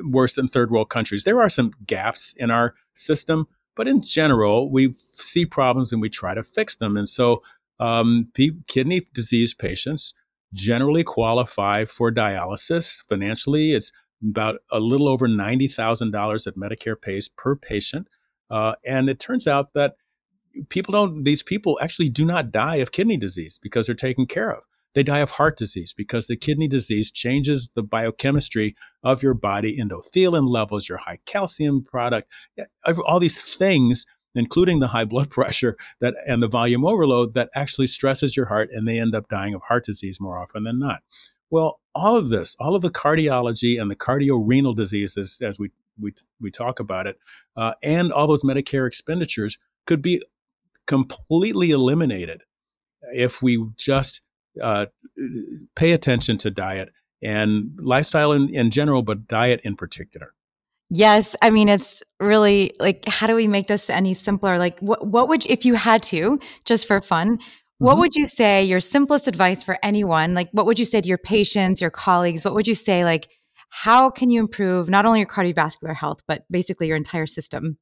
worse 0.04 0.36
than 0.36 0.48
third 0.48 0.72
world 0.72 0.90
countries. 0.90 1.26
There 1.26 1.42
are 1.42 1.50
some 1.50 1.74
gaps 1.86 2.34
in 2.38 2.50
our 2.50 2.74
system, 2.96 3.48
but 3.76 3.88
in 3.88 4.02
general, 4.02 4.72
we 4.72 4.94
see 4.94 5.46
problems 5.46 5.94
and 5.94 6.02
we 6.02 6.10
try 6.10 6.34
to 6.34 6.44
fix 6.44 6.76
them. 6.76 6.98
And 6.98 7.08
so, 7.08 7.44
um, 7.80 8.32
kidney 8.68 9.02
disease 9.14 9.54
patients 9.54 10.14
generally 10.54 11.04
qualify 11.04 11.86
for 11.86 12.12
dialysis. 12.12 13.04
Financially, 13.10 13.72
it's 13.72 13.92
about 14.24 14.58
a 14.72 14.80
little 14.80 15.08
over 15.08 15.28
$90,000 15.28 16.46
that 16.46 16.58
Medicare 16.58 17.00
pays 17.00 17.30
per 17.30 17.56
patient. 17.56 18.08
Uh, 18.50 18.76
and 18.86 19.10
it 19.10 19.20
turns 19.20 19.48
out 19.48 19.74
that 19.74 19.96
people 20.70 20.92
don't, 20.92 21.24
these 21.24 21.44
people 21.44 21.78
actually 21.82 22.10
do 22.10 22.26
not 22.26 22.52
die 22.52 22.76
of 22.76 22.92
kidney 22.92 23.18
disease 23.18 23.60
because 23.62 23.88
they're 23.88 23.96
taken 23.96 24.26
care 24.26 24.52
of. 24.52 24.64
They 24.94 25.02
die 25.04 25.20
of 25.20 25.32
heart 25.32 25.58
disease 25.58 25.92
because 25.92 26.28
the 26.28 26.38
kidney 26.38 26.68
disease 26.68 27.12
changes 27.12 27.72
the 27.76 27.82
biochemistry 27.82 28.76
of 29.02 29.24
your 29.24 29.34
body, 29.34 29.80
endothelin 29.80 30.48
levels, 30.48 30.88
your 30.88 31.00
high 31.00 31.18
calcium 31.26 31.84
product, 31.84 32.32
all 33.04 33.20
these 33.20 33.56
things 33.58 34.06
including 34.36 34.80
the 34.80 34.88
high 34.88 35.06
blood 35.06 35.30
pressure 35.32 35.78
that 36.00 36.16
and 36.28 36.42
the 36.42 36.48
volume 36.48 36.86
overload 36.86 37.34
that 37.34 37.50
actually 37.56 37.88
stresses 37.88 38.36
your 38.36 38.48
heart 38.48 38.70
and 38.72 38.88
they 38.88 39.00
end 39.00 39.16
up 39.16 39.30
dying 39.30 39.54
of 39.54 39.62
heart 39.64 39.86
disease 39.86 40.20
more 40.20 40.38
often 40.40 40.64
than 40.64 40.80
not. 40.80 41.04
Well, 41.50 41.80
all 41.94 42.18
of 42.18 42.30
this, 42.30 42.56
all 42.60 42.76
of 42.76 42.82
the 42.82 42.90
cardiology 42.90 43.80
and 43.80 43.92
the 43.92 43.96
cardiorenal 43.96 44.74
diseases, 44.74 45.40
as 45.44 45.60
we 45.60 45.72
we 46.00 46.14
we 46.42 46.50
talk 46.50 46.80
about 46.80 47.06
it, 47.08 47.20
uh, 47.56 47.74
and 47.84 48.12
all 48.12 48.28
those 48.28 48.44
Medicare 48.44 48.88
expenditures 48.88 49.60
could 49.86 50.02
be 50.02 50.22
completely 50.88 51.72
eliminated 51.72 52.44
if 53.14 53.42
we 53.42 53.64
just 53.78 54.22
uh, 54.62 54.88
pay 55.76 55.92
attention 55.92 56.38
to 56.38 56.52
diet 56.52 56.92
and 57.22 57.72
lifestyle 57.80 58.32
in, 58.32 58.54
in 58.54 58.70
general, 58.70 59.02
but 59.02 59.28
diet 59.28 59.62
in 59.64 59.76
particular. 59.76 60.34
Yes, 60.90 61.36
I 61.42 61.50
mean 61.50 61.70
it's 61.70 62.04
really 62.20 62.74
like 62.80 63.06
how 63.08 63.28
do 63.28 63.36
we 63.36 63.48
make 63.48 63.68
this 63.68 63.90
any 63.90 64.14
simpler? 64.14 64.58
Like 64.58 64.80
what 64.80 65.06
what 65.06 65.28
would 65.28 65.46
if 65.46 65.66
you 65.66 65.76
had 65.76 66.04
to 66.04 66.40
just 66.66 66.88
for 66.88 67.02
fun, 67.02 67.40
what 67.78 67.94
mm-hmm. 67.94 68.00
would 68.02 68.16
you 68.16 68.26
say 68.26 68.64
your 68.64 68.80
simplest 68.80 69.28
advice 69.28 69.64
for 69.64 69.78
anyone? 69.82 70.34
Like 70.34 70.50
what 70.52 70.66
would 70.66 70.80
you 70.80 70.86
say 70.86 71.02
to 71.02 71.08
your 71.08 71.18
patients, 71.18 71.82
your 71.82 71.90
colleagues? 71.90 72.46
What 72.46 72.54
would 72.54 72.68
you 72.68 72.76
say 72.76 73.04
like 73.04 73.28
how 73.70 74.12
can 74.12 74.30
you 74.30 74.40
improve 74.40 74.88
not 74.88 75.06
only 75.06 75.20
your 75.20 75.28
cardiovascular 75.28 75.96
health 75.96 76.22
but 76.28 76.44
basically 76.52 76.88
your 76.88 76.98
entire 76.98 77.26
system? 77.26 77.78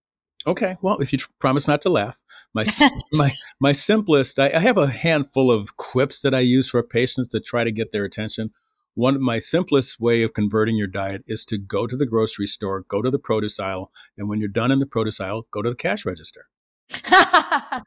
Okay, 0.48 0.76
well, 0.82 0.98
if 1.00 1.12
you 1.12 1.20
tr- 1.20 1.30
promise 1.40 1.68
not 1.68 1.82
to 1.82 1.90
laugh, 1.90 2.24
my 2.54 2.66
my 3.12 3.34
my 3.60 3.72
simplest, 3.72 4.40
I, 4.40 4.52
I 4.54 4.60
have 4.60 4.78
a 4.78 4.88
handful 4.88 5.52
of 5.52 5.78
quips 5.78 6.22
that 6.22 6.34
I 6.34 6.40
use 6.40 6.70
for 6.70 6.82
patients 6.82 7.28
to 7.30 7.40
try 7.40 7.64
to 7.64 7.72
get 7.72 7.92
their 7.92 8.06
attention 8.06 8.52
one 8.94 9.16
of 9.16 9.22
my 9.22 9.40
simplest 9.40 10.00
way 10.00 10.22
of 10.24 10.34
converting 10.34 10.76
your 10.76 10.88
diet 10.88 11.24
is 11.28 11.46
to 11.46 11.58
go 11.58 11.88
to 11.88 11.96
the 11.96 12.06
grocery 12.06 12.48
store, 12.48 12.82
go 12.88 13.02
to 13.02 13.10
the 13.10 13.20
produce 13.20 13.60
aisle, 13.60 13.92
and 14.18 14.28
when 14.28 14.40
you're 14.40 14.50
done 14.50 14.72
in 14.72 14.80
the 14.80 14.86
produce 14.86 15.22
aisle, 15.22 15.48
go 15.52 15.62
to 15.62 15.70
the 15.70 15.76
cash 15.76 16.06
register. 16.06 16.48
I 17.06 17.82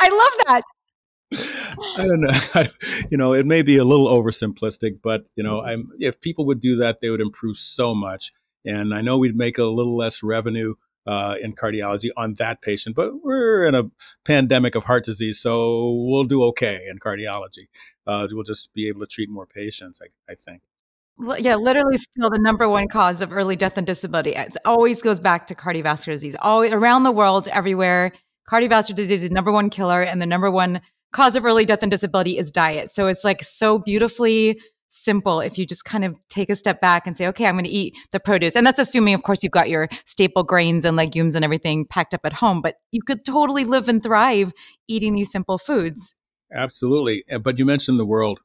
love 0.00 0.46
that. 0.46 0.62
I 1.98 2.06
don't 2.06 2.20
know. 2.20 2.62
you 3.10 3.18
know, 3.18 3.34
it 3.34 3.46
may 3.46 3.62
be 3.62 3.76
a 3.76 3.84
little 3.84 4.08
oversimplistic, 4.08 5.00
but 5.02 5.30
you 5.36 5.42
know, 5.42 5.58
mm-hmm. 5.58 5.68
I'm, 5.68 5.90
if 6.00 6.20
people 6.20 6.46
would 6.46 6.60
do 6.60 6.76
that, 6.76 6.98
they 7.00 7.10
would 7.10 7.20
improve 7.20 7.56
so 7.56 7.94
much. 7.94 8.32
And 8.64 8.92
I 8.94 9.00
know 9.00 9.18
we'd 9.18 9.36
make 9.36 9.58
a 9.58 9.64
little 9.64 9.96
less 9.96 10.22
revenue 10.22 10.74
uh, 11.08 11.34
in 11.42 11.54
cardiology 11.54 12.10
on 12.16 12.34
that 12.34 12.60
patient, 12.60 12.94
but 12.94 13.24
we're 13.24 13.66
in 13.66 13.74
a 13.74 13.90
pandemic 14.24 14.74
of 14.74 14.84
heart 14.84 15.04
disease, 15.04 15.40
so 15.40 16.06
we'll 16.06 16.24
do 16.24 16.44
okay 16.44 16.86
in 16.88 16.98
cardiology 16.98 17.66
uh, 18.08 18.26
we'll 18.32 18.42
just 18.42 18.72
be 18.74 18.88
able 18.88 19.00
to 19.00 19.06
treat 19.06 19.28
more 19.28 19.46
patients, 19.46 20.00
I, 20.02 20.32
I 20.32 20.34
think. 20.34 20.62
Yeah, 21.38 21.56
literally 21.56 21.98
still 21.98 22.30
the 22.30 22.38
number 22.38 22.68
one 22.68 22.88
cause 22.88 23.20
of 23.20 23.32
early 23.32 23.54
death 23.54 23.76
and 23.76 23.86
disability. 23.86 24.30
It 24.30 24.56
always 24.64 25.02
goes 25.02 25.20
back 25.20 25.46
to 25.48 25.54
cardiovascular 25.54 26.12
disease. 26.12 26.36
Always 26.40 26.72
around 26.72 27.02
the 27.02 27.12
world, 27.12 27.48
everywhere, 27.48 28.12
cardiovascular 28.50 28.94
disease 28.94 29.24
is 29.24 29.30
number 29.30 29.52
one 29.52 29.68
killer 29.68 30.00
and 30.00 30.22
the 30.22 30.26
number 30.26 30.50
one 30.50 30.80
cause 31.12 31.36
of 31.36 31.44
early 31.44 31.64
death 31.64 31.82
and 31.82 31.90
disability 31.90 32.38
is 32.38 32.50
diet. 32.50 32.90
So 32.90 33.08
it's 33.08 33.24
like 33.24 33.42
so 33.42 33.78
beautifully 33.78 34.60
simple 34.88 35.40
if 35.40 35.58
you 35.58 35.66
just 35.66 35.84
kind 35.84 36.04
of 36.04 36.16
take 36.28 36.50
a 36.50 36.56
step 36.56 36.80
back 36.80 37.06
and 37.06 37.16
say, 37.16 37.26
okay, 37.28 37.46
I'm 37.46 37.54
going 37.54 37.64
to 37.64 37.70
eat 37.70 37.96
the 38.12 38.20
produce. 38.20 38.56
And 38.56 38.66
that's 38.66 38.78
assuming, 38.78 39.14
of 39.14 39.22
course, 39.22 39.42
you've 39.42 39.52
got 39.52 39.68
your 39.68 39.88
staple 40.04 40.42
grains 40.42 40.84
and 40.84 40.96
legumes 40.96 41.34
and 41.34 41.44
everything 41.44 41.86
packed 41.86 42.14
up 42.14 42.22
at 42.24 42.32
home, 42.32 42.60
but 42.62 42.76
you 42.90 43.02
could 43.02 43.24
totally 43.24 43.64
live 43.64 43.88
and 43.88 44.02
thrive 44.02 44.52
eating 44.88 45.14
these 45.14 45.30
simple 45.30 45.58
foods. 45.58 46.14
Absolutely. 46.52 47.24
Uh, 47.30 47.38
but 47.38 47.58
you 47.58 47.64
mentioned 47.64 48.00
the 48.00 48.06
world. 48.06 48.40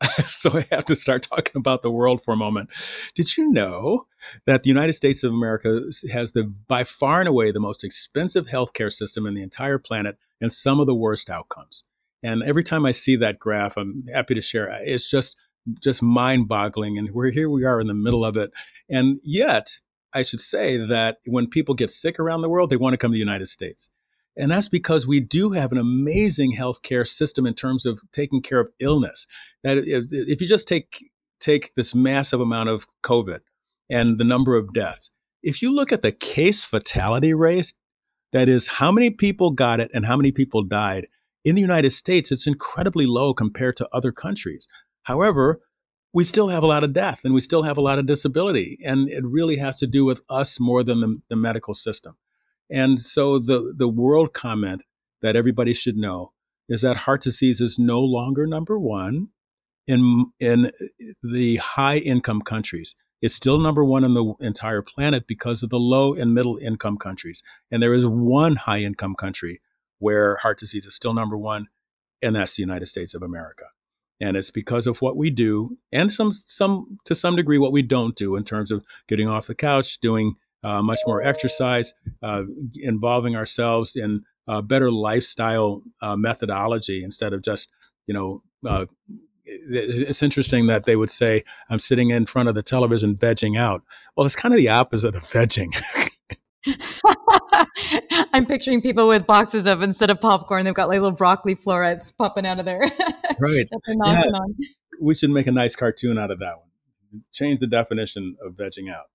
so 0.24 0.58
I 0.58 0.66
have 0.70 0.86
to 0.86 0.96
start 0.96 1.22
talking 1.22 1.56
about 1.56 1.82
the 1.82 1.90
world 1.90 2.22
for 2.22 2.32
a 2.32 2.36
moment. 2.36 2.70
Did 3.14 3.36
you 3.36 3.50
know 3.50 4.06
that 4.46 4.62
the 4.62 4.68
United 4.68 4.94
States 4.94 5.22
of 5.22 5.32
America 5.32 5.82
has 6.12 6.32
the 6.32 6.44
by 6.68 6.84
far 6.84 7.20
and 7.20 7.28
away 7.28 7.52
the 7.52 7.60
most 7.60 7.84
expensive 7.84 8.46
healthcare 8.46 8.90
system 8.90 9.26
in 9.26 9.34
the 9.34 9.42
entire 9.42 9.78
planet 9.78 10.16
and 10.40 10.52
some 10.52 10.80
of 10.80 10.86
the 10.86 10.94
worst 10.94 11.28
outcomes? 11.28 11.84
And 12.22 12.42
every 12.42 12.64
time 12.64 12.86
I 12.86 12.90
see 12.90 13.16
that 13.16 13.38
graph, 13.38 13.76
I'm 13.76 14.04
happy 14.12 14.34
to 14.34 14.42
share. 14.42 14.70
Uh, 14.70 14.78
it's 14.80 15.10
just 15.10 15.36
just 15.82 16.02
mind-boggling, 16.02 16.98
and 16.98 17.10
we're 17.10 17.30
here. 17.30 17.50
We 17.50 17.64
are 17.64 17.80
in 17.80 17.86
the 17.86 17.94
middle 17.94 18.24
of 18.24 18.36
it, 18.36 18.52
and 18.88 19.18
yet 19.22 19.78
I 20.14 20.22
should 20.22 20.40
say 20.40 20.76
that 20.76 21.18
when 21.26 21.46
people 21.46 21.74
get 21.74 21.90
sick 21.90 22.18
around 22.18 22.42
the 22.42 22.48
world, 22.48 22.70
they 22.70 22.76
want 22.76 22.94
to 22.94 22.98
come 22.98 23.10
to 23.10 23.14
the 23.14 23.18
United 23.18 23.46
States. 23.46 23.90
And 24.36 24.50
that's 24.50 24.68
because 24.68 25.06
we 25.06 25.20
do 25.20 25.52
have 25.52 25.72
an 25.72 25.78
amazing 25.78 26.54
healthcare 26.56 27.06
system 27.06 27.46
in 27.46 27.54
terms 27.54 27.84
of 27.84 28.00
taking 28.12 28.40
care 28.40 28.60
of 28.60 28.70
illness. 28.80 29.26
That 29.62 29.78
if, 29.78 30.06
if 30.10 30.40
you 30.40 30.48
just 30.48 30.68
take 30.68 31.10
take 31.40 31.74
this 31.74 31.94
massive 31.94 32.40
amount 32.40 32.68
of 32.68 32.86
COVID 33.02 33.40
and 33.88 34.18
the 34.18 34.24
number 34.24 34.56
of 34.56 34.72
deaths, 34.72 35.10
if 35.42 35.62
you 35.62 35.74
look 35.74 35.92
at 35.92 36.02
the 36.02 36.12
case 36.12 36.64
fatality 36.64 37.34
rate, 37.34 37.72
that 38.32 38.48
is 38.48 38.66
how 38.66 38.92
many 38.92 39.10
people 39.10 39.50
got 39.50 39.80
it 39.80 39.90
and 39.92 40.06
how 40.06 40.16
many 40.16 40.32
people 40.32 40.62
died 40.62 41.06
in 41.44 41.54
the 41.54 41.60
United 41.60 41.90
States, 41.90 42.30
it's 42.30 42.46
incredibly 42.46 43.06
low 43.06 43.32
compared 43.32 43.76
to 43.76 43.88
other 43.92 44.12
countries. 44.12 44.68
However, 45.04 45.60
we 46.12 46.24
still 46.24 46.48
have 46.48 46.62
a 46.62 46.66
lot 46.66 46.84
of 46.84 46.92
death 46.92 47.20
and 47.24 47.34
we 47.34 47.40
still 47.40 47.62
have 47.62 47.76
a 47.76 47.82
lot 47.82 47.98
of 47.98 48.06
disability. 48.06 48.78
And 48.84 49.08
it 49.08 49.24
really 49.24 49.56
has 49.56 49.78
to 49.78 49.86
do 49.86 50.04
with 50.04 50.22
us 50.28 50.58
more 50.58 50.82
than 50.82 51.00
the, 51.00 51.22
the 51.28 51.36
medical 51.36 51.74
system. 51.74 52.16
And 52.68 53.00
so 53.00 53.38
the, 53.38 53.74
the 53.76 53.88
world 53.88 54.32
comment 54.32 54.82
that 55.22 55.36
everybody 55.36 55.72
should 55.72 55.96
know 55.96 56.32
is 56.68 56.82
that 56.82 56.98
heart 56.98 57.22
disease 57.22 57.60
is 57.60 57.78
no 57.78 58.00
longer 58.00 58.46
number 58.46 58.78
one 58.78 59.28
in, 59.86 60.26
in 60.38 60.70
the 61.22 61.56
high 61.56 61.98
income 61.98 62.42
countries. 62.42 62.94
It's 63.20 63.34
still 63.34 63.58
number 63.58 63.84
one 63.84 64.04
in 64.04 64.14
the 64.14 64.34
entire 64.40 64.82
planet 64.82 65.26
because 65.26 65.62
of 65.62 65.70
the 65.70 65.80
low 65.80 66.14
and 66.14 66.32
middle 66.32 66.56
income 66.56 66.96
countries. 66.96 67.42
And 67.70 67.82
there 67.82 67.92
is 67.92 68.06
one 68.06 68.56
high 68.56 68.78
income 68.78 69.14
country 69.14 69.60
where 69.98 70.36
heart 70.36 70.58
disease 70.58 70.86
is 70.86 70.94
still 70.94 71.12
number 71.12 71.36
one, 71.36 71.68
and 72.22 72.34
that's 72.34 72.56
the 72.56 72.62
United 72.62 72.86
States 72.86 73.14
of 73.14 73.22
America. 73.22 73.66
And 74.20 74.36
it's 74.36 74.50
because 74.50 74.86
of 74.86 75.00
what 75.00 75.16
we 75.16 75.30
do, 75.30 75.78
and 75.92 76.12
some, 76.12 76.32
some 76.32 76.98
to 77.06 77.14
some 77.14 77.36
degree, 77.36 77.58
what 77.58 77.72
we 77.72 77.82
don't 77.82 78.14
do 78.14 78.36
in 78.36 78.44
terms 78.44 78.70
of 78.70 78.84
getting 79.08 79.28
off 79.28 79.46
the 79.46 79.54
couch, 79.54 79.98
doing 79.98 80.34
uh, 80.62 80.82
much 80.82 80.98
more 81.06 81.22
exercise, 81.22 81.94
uh, 82.22 82.42
involving 82.74 83.34
ourselves 83.34 83.96
in 83.96 84.24
uh, 84.46 84.60
better 84.60 84.90
lifestyle 84.90 85.82
uh, 86.02 86.16
methodology 86.16 87.02
instead 87.02 87.32
of 87.32 87.42
just, 87.42 87.70
you 88.06 88.12
know, 88.14 88.42
uh, 88.66 88.84
it's 89.44 90.22
interesting 90.22 90.66
that 90.66 90.84
they 90.84 90.96
would 90.96 91.10
say, 91.10 91.42
I'm 91.68 91.78
sitting 91.78 92.10
in 92.10 92.26
front 92.26 92.48
of 92.48 92.54
the 92.54 92.62
television 92.62 93.16
vegging 93.16 93.58
out. 93.58 93.82
Well, 94.16 94.26
it's 94.26 94.36
kind 94.36 94.54
of 94.54 94.58
the 94.58 94.68
opposite 94.68 95.14
of 95.14 95.22
vegging. 95.22 95.74
I'm 98.32 98.46
picturing 98.46 98.82
people 98.82 99.08
with 99.08 99.26
boxes 99.26 99.66
of 99.66 99.82
instead 99.82 100.10
of 100.10 100.20
popcorn, 100.20 100.64
they've 100.64 100.74
got 100.74 100.88
like 100.88 101.00
little 101.00 101.16
broccoli 101.16 101.54
florets 101.54 102.12
popping 102.12 102.46
out 102.46 102.58
of 102.58 102.64
there. 102.64 102.80
right. 103.38 103.68
yeah. 103.86 104.30
We 105.00 105.14
should 105.14 105.30
make 105.30 105.46
a 105.46 105.52
nice 105.52 105.76
cartoon 105.76 106.18
out 106.18 106.30
of 106.30 106.40
that 106.40 106.58
one. 106.58 107.22
Change 107.32 107.60
the 107.60 107.66
definition 107.66 108.36
of 108.44 108.52
vegging 108.54 108.92
out. 108.92 109.06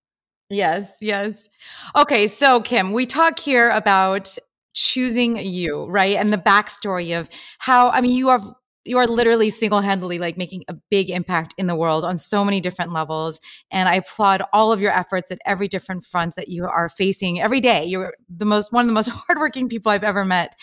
Yes, 0.49 0.97
yes. 1.01 1.49
Okay, 1.95 2.27
so 2.27 2.61
Kim, 2.61 2.91
we 2.93 3.05
talk 3.05 3.39
here 3.39 3.69
about 3.69 4.35
choosing 4.73 5.37
you, 5.37 5.85
right? 5.85 6.17
And 6.17 6.29
the 6.31 6.37
backstory 6.37 7.17
of 7.19 7.29
how, 7.57 7.89
I 7.89 8.01
mean, 8.01 8.15
you 8.15 8.27
have 8.29 8.43
you 8.85 8.97
are 8.97 9.07
literally 9.07 9.49
single-handedly 9.49 10.19
like 10.19 10.37
making 10.37 10.63
a 10.67 10.75
big 10.89 11.09
impact 11.09 11.53
in 11.57 11.67
the 11.67 11.75
world 11.75 12.03
on 12.03 12.17
so 12.17 12.45
many 12.45 12.61
different 12.61 12.93
levels 12.93 13.41
and 13.71 13.89
i 13.89 13.95
applaud 13.95 14.41
all 14.53 14.71
of 14.71 14.81
your 14.81 14.91
efforts 14.91 15.31
at 15.31 15.39
every 15.45 15.67
different 15.67 16.05
front 16.05 16.35
that 16.35 16.47
you 16.47 16.65
are 16.65 16.89
facing 16.89 17.39
every 17.39 17.59
day. 17.59 17.85
You're 17.85 18.13
the 18.29 18.45
most 18.45 18.71
one 18.71 18.81
of 18.81 18.87
the 18.87 18.93
most 18.93 19.09
hardworking 19.27 19.69
people 19.69 19.91
i've 19.91 20.03
ever 20.03 20.25
met. 20.25 20.55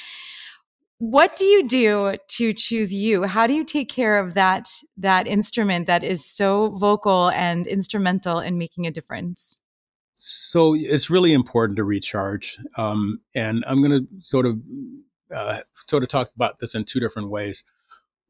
What 0.98 1.34
do 1.34 1.44
you 1.44 1.66
do 1.66 2.16
to 2.28 2.52
choose 2.52 2.94
you? 2.94 3.24
How 3.24 3.48
do 3.48 3.54
you 3.54 3.64
take 3.64 3.88
care 3.88 4.18
of 4.18 4.34
that 4.34 4.68
that 4.96 5.26
instrument 5.26 5.86
that 5.88 6.04
is 6.04 6.24
so 6.24 6.70
vocal 6.70 7.30
and 7.30 7.66
instrumental 7.66 8.38
in 8.38 8.56
making 8.56 8.86
a 8.86 8.90
difference? 8.90 9.58
So 10.14 10.74
it's 10.76 11.10
really 11.10 11.32
important 11.32 11.76
to 11.78 11.84
recharge 11.84 12.58
um, 12.76 13.20
and 13.34 13.64
i'm 13.66 13.82
going 13.82 14.06
to 14.06 14.06
sort 14.20 14.46
of 14.46 14.60
uh, 15.34 15.58
sort 15.88 16.02
of 16.02 16.08
talk 16.08 16.28
about 16.36 16.58
this 16.60 16.74
in 16.74 16.84
two 16.84 17.00
different 17.00 17.30
ways 17.30 17.64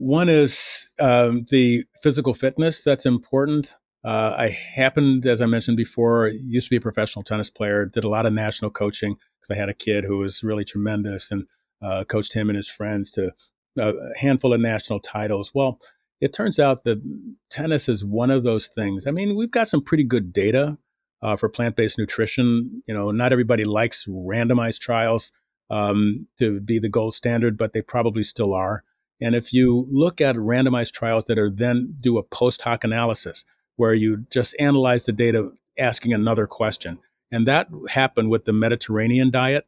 one 0.03 0.29
is 0.29 0.91
um, 0.99 1.45
the 1.51 1.85
physical 2.03 2.35
fitness 2.35 2.83
that's 2.83 3.07
important. 3.07 3.77
Uh, 4.05 4.35
I 4.37 4.49
happened, 4.49 5.25
as 5.27 5.41
I 5.41 5.47
mentioned 5.47 5.77
before, 5.77 6.27
used 6.27 6.67
to 6.67 6.71
be 6.71 6.77
a 6.77 6.81
professional 6.81 7.23
tennis 7.23 7.51
player, 7.51 7.87
did 7.87 8.03
a 8.03 8.09
lot 8.09 8.27
of 8.27 8.33
national 8.33 8.73
coaching 8.73 9.15
because 9.15 9.53
I 9.53 9.55
had 9.55 9.69
a 9.69 9.75
kid 9.75 10.03
who 10.03 10.19
was 10.19 10.43
really 10.43 10.65
tremendous 10.65 11.31
and 11.31 11.47
uh, 11.81 12.03
coached 12.03 12.35
him 12.35 12.51
and 12.51 12.57
his 12.57 12.69
friends 12.69 13.13
to 13.13 13.31
uh, 13.79 13.93
a 13.95 14.19
handful 14.19 14.53
of 14.53 14.61
national 14.61 14.99
titles. 14.99 15.53
Well, 15.55 15.79
it 16.21 16.33
turns 16.33 16.59
out 16.59 16.83
that 16.83 17.01
tennis 17.49 17.89
is 17.89 18.05
one 18.05 18.33
of 18.33 18.43
those 18.43 18.67
things. 18.67 19.07
I 19.07 19.13
mean, 19.13 19.37
we've 19.37 19.53
got 19.53 19.69
some 19.69 19.85
pretty 19.85 20.05
good 20.05 20.33
data 20.33 20.79
uh, 21.23 21.37
for 21.37 21.49
plant 21.49 21.77
based 21.77 21.97
nutrition. 21.97 22.83
You 22.89 22.95
know, 22.95 23.13
not 23.13 23.31
everybody 23.31 23.65
likes 23.65 24.07
randomized 24.07 24.81
trials 24.81 25.31
um, 25.71 26.27
to 26.41 26.61
be 26.61 26.81
the 26.81 26.89
gold 26.89 27.15
standard, 27.15 27.57
but 27.57 27.73
they 27.73 27.83
probably 27.83 28.25
still 28.25 28.53
are. 28.53 28.83
And 29.23 29.37
if 29.37 29.53
you 29.53 29.87
look 29.91 30.21
at 30.21 30.35
randomized 30.37 30.93
trials 30.93 31.27
that 31.27 31.39
are 31.39 31.51
then 31.51 31.95
do 32.03 32.19
a 32.19 32.23
post 32.23 32.63
hoc 32.63 32.83
analysis 32.83 33.45
where 33.77 33.95
you 33.95 34.27
just 34.31 34.57
analyze 34.59 35.07
the 35.07 35.13
data 35.13 35.51
asking 35.79 36.13
another 36.13 36.47
question, 36.47 36.99
and 37.31 37.47
that 37.47 37.69
happened 37.89 38.31
with 38.31 38.45
the 38.45 38.53
Mediterranean 38.53 39.31
diet. 39.31 39.67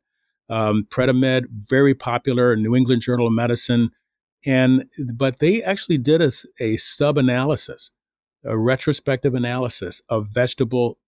Um, 0.51 0.87
Predimed, 0.91 1.47
very 1.51 1.95
popular, 1.95 2.55
New 2.57 2.77
England 2.77 3.01
Journal 3.01 3.29
of 3.29 3.33
Medicine, 3.33 3.93
and 4.45 4.85
but 5.15 5.39
they 5.39 5.63
actually 5.63 5.99
did 5.99 6.21
a, 6.21 6.31
a 6.61 6.77
sub 6.77 7.17
analysis, 7.17 7.93
a 8.45 8.59
retrospective 8.59 9.35
analysis 9.35 10.03
of 10.09 10.27
vegetable 10.27 10.99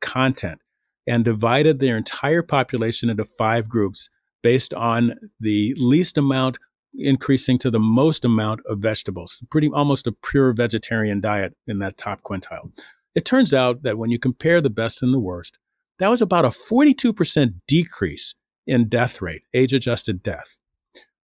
content, 0.00 0.60
and 1.06 1.24
divided 1.24 1.78
their 1.78 1.96
entire 1.96 2.42
population 2.42 3.08
into 3.08 3.24
five 3.24 3.68
groups 3.68 4.10
based 4.42 4.74
on 4.74 5.14
the 5.40 5.74
least 5.78 6.18
amount 6.18 6.58
increasing 6.94 7.58
to 7.58 7.70
the 7.70 7.80
most 7.80 8.24
amount 8.24 8.60
of 8.66 8.78
vegetables, 8.78 9.42
pretty 9.50 9.68
almost 9.68 10.06
a 10.06 10.12
pure 10.12 10.52
vegetarian 10.52 11.20
diet 11.20 11.56
in 11.66 11.78
that 11.78 11.96
top 11.96 12.22
quintile. 12.22 12.70
It 13.14 13.24
turns 13.24 13.52
out 13.52 13.82
that 13.82 13.98
when 13.98 14.10
you 14.10 14.18
compare 14.18 14.60
the 14.60 14.70
best 14.70 15.02
and 15.02 15.12
the 15.12 15.20
worst, 15.20 15.58
that 15.98 16.08
was 16.08 16.22
about 16.22 16.44
a 16.44 16.48
42% 16.48 17.54
decrease 17.66 18.34
in 18.66 18.88
death 18.88 19.20
rate, 19.20 19.42
age 19.54 19.72
adjusted 19.72 20.22
death. 20.22 20.58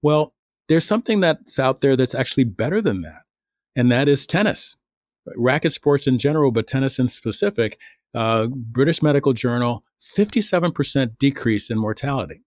Well, 0.02 0.35
there's 0.68 0.85
something 0.85 1.20
that's 1.20 1.59
out 1.59 1.81
there 1.81 1.96
that's 1.96 2.14
actually 2.14 2.44
better 2.44 2.81
than 2.81 3.00
that, 3.02 3.22
and 3.74 3.90
that 3.90 4.09
is 4.09 4.26
tennis. 4.26 4.76
Racket 5.37 5.72
sports 5.72 6.07
in 6.07 6.18
general, 6.18 6.50
but 6.50 6.66
tennis 6.66 6.98
in 6.98 7.09
specific, 7.09 7.78
uh, 8.14 8.48
British 8.48 9.02
Medical 9.02 9.33
Journal, 9.33 9.85
57% 10.00 11.18
decrease 11.18 11.70
in 11.70 11.78
mortality. 11.78 12.42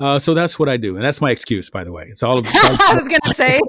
Uh, 0.00 0.18
so 0.18 0.32
that's 0.32 0.58
what 0.58 0.68
I 0.68 0.78
do, 0.78 0.96
and 0.96 1.04
that's 1.04 1.20
my 1.20 1.30
excuse, 1.30 1.68
by 1.68 1.84
the 1.84 1.92
way. 1.92 2.04
It's 2.04 2.22
all. 2.22 2.38
About, 2.40 2.56
I 2.56 2.94
was 2.94 3.02
going 3.02 3.20
to 3.22 3.34
say 3.34 3.60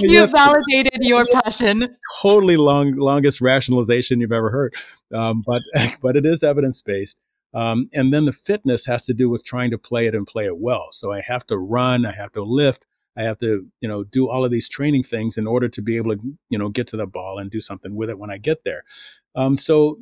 you 0.00 0.26
validated 0.26 1.04
your 1.04 1.24
passion. 1.30 1.96
Totally 2.22 2.56
long, 2.56 2.96
longest 2.96 3.42
rationalization 3.42 4.20
you've 4.20 4.32
ever 4.32 4.50
heard, 4.50 4.74
um, 5.12 5.44
but 5.46 5.60
but 6.02 6.16
it 6.16 6.24
is 6.24 6.42
evidence 6.42 6.80
based. 6.80 7.18
Um, 7.52 7.88
and 7.92 8.12
then 8.12 8.24
the 8.24 8.32
fitness 8.32 8.86
has 8.86 9.06
to 9.06 9.14
do 9.14 9.28
with 9.28 9.44
trying 9.44 9.70
to 9.70 9.78
play 9.78 10.06
it 10.06 10.14
and 10.14 10.26
play 10.26 10.46
it 10.46 10.58
well. 10.58 10.88
So 10.90 11.12
I 11.12 11.20
have 11.20 11.46
to 11.46 11.56
run, 11.56 12.04
I 12.04 12.10
have 12.12 12.32
to 12.32 12.42
lift, 12.42 12.84
I 13.16 13.22
have 13.22 13.38
to 13.38 13.66
you 13.80 13.88
know 13.88 14.02
do 14.02 14.30
all 14.30 14.46
of 14.46 14.50
these 14.50 14.68
training 14.68 15.02
things 15.02 15.36
in 15.36 15.46
order 15.46 15.68
to 15.68 15.82
be 15.82 15.98
able 15.98 16.16
to 16.16 16.22
you 16.48 16.58
know 16.58 16.70
get 16.70 16.86
to 16.88 16.96
the 16.96 17.06
ball 17.06 17.38
and 17.38 17.50
do 17.50 17.60
something 17.60 17.94
with 17.94 18.08
it 18.08 18.18
when 18.18 18.30
I 18.30 18.38
get 18.38 18.64
there. 18.64 18.84
Um, 19.34 19.58
so 19.58 19.98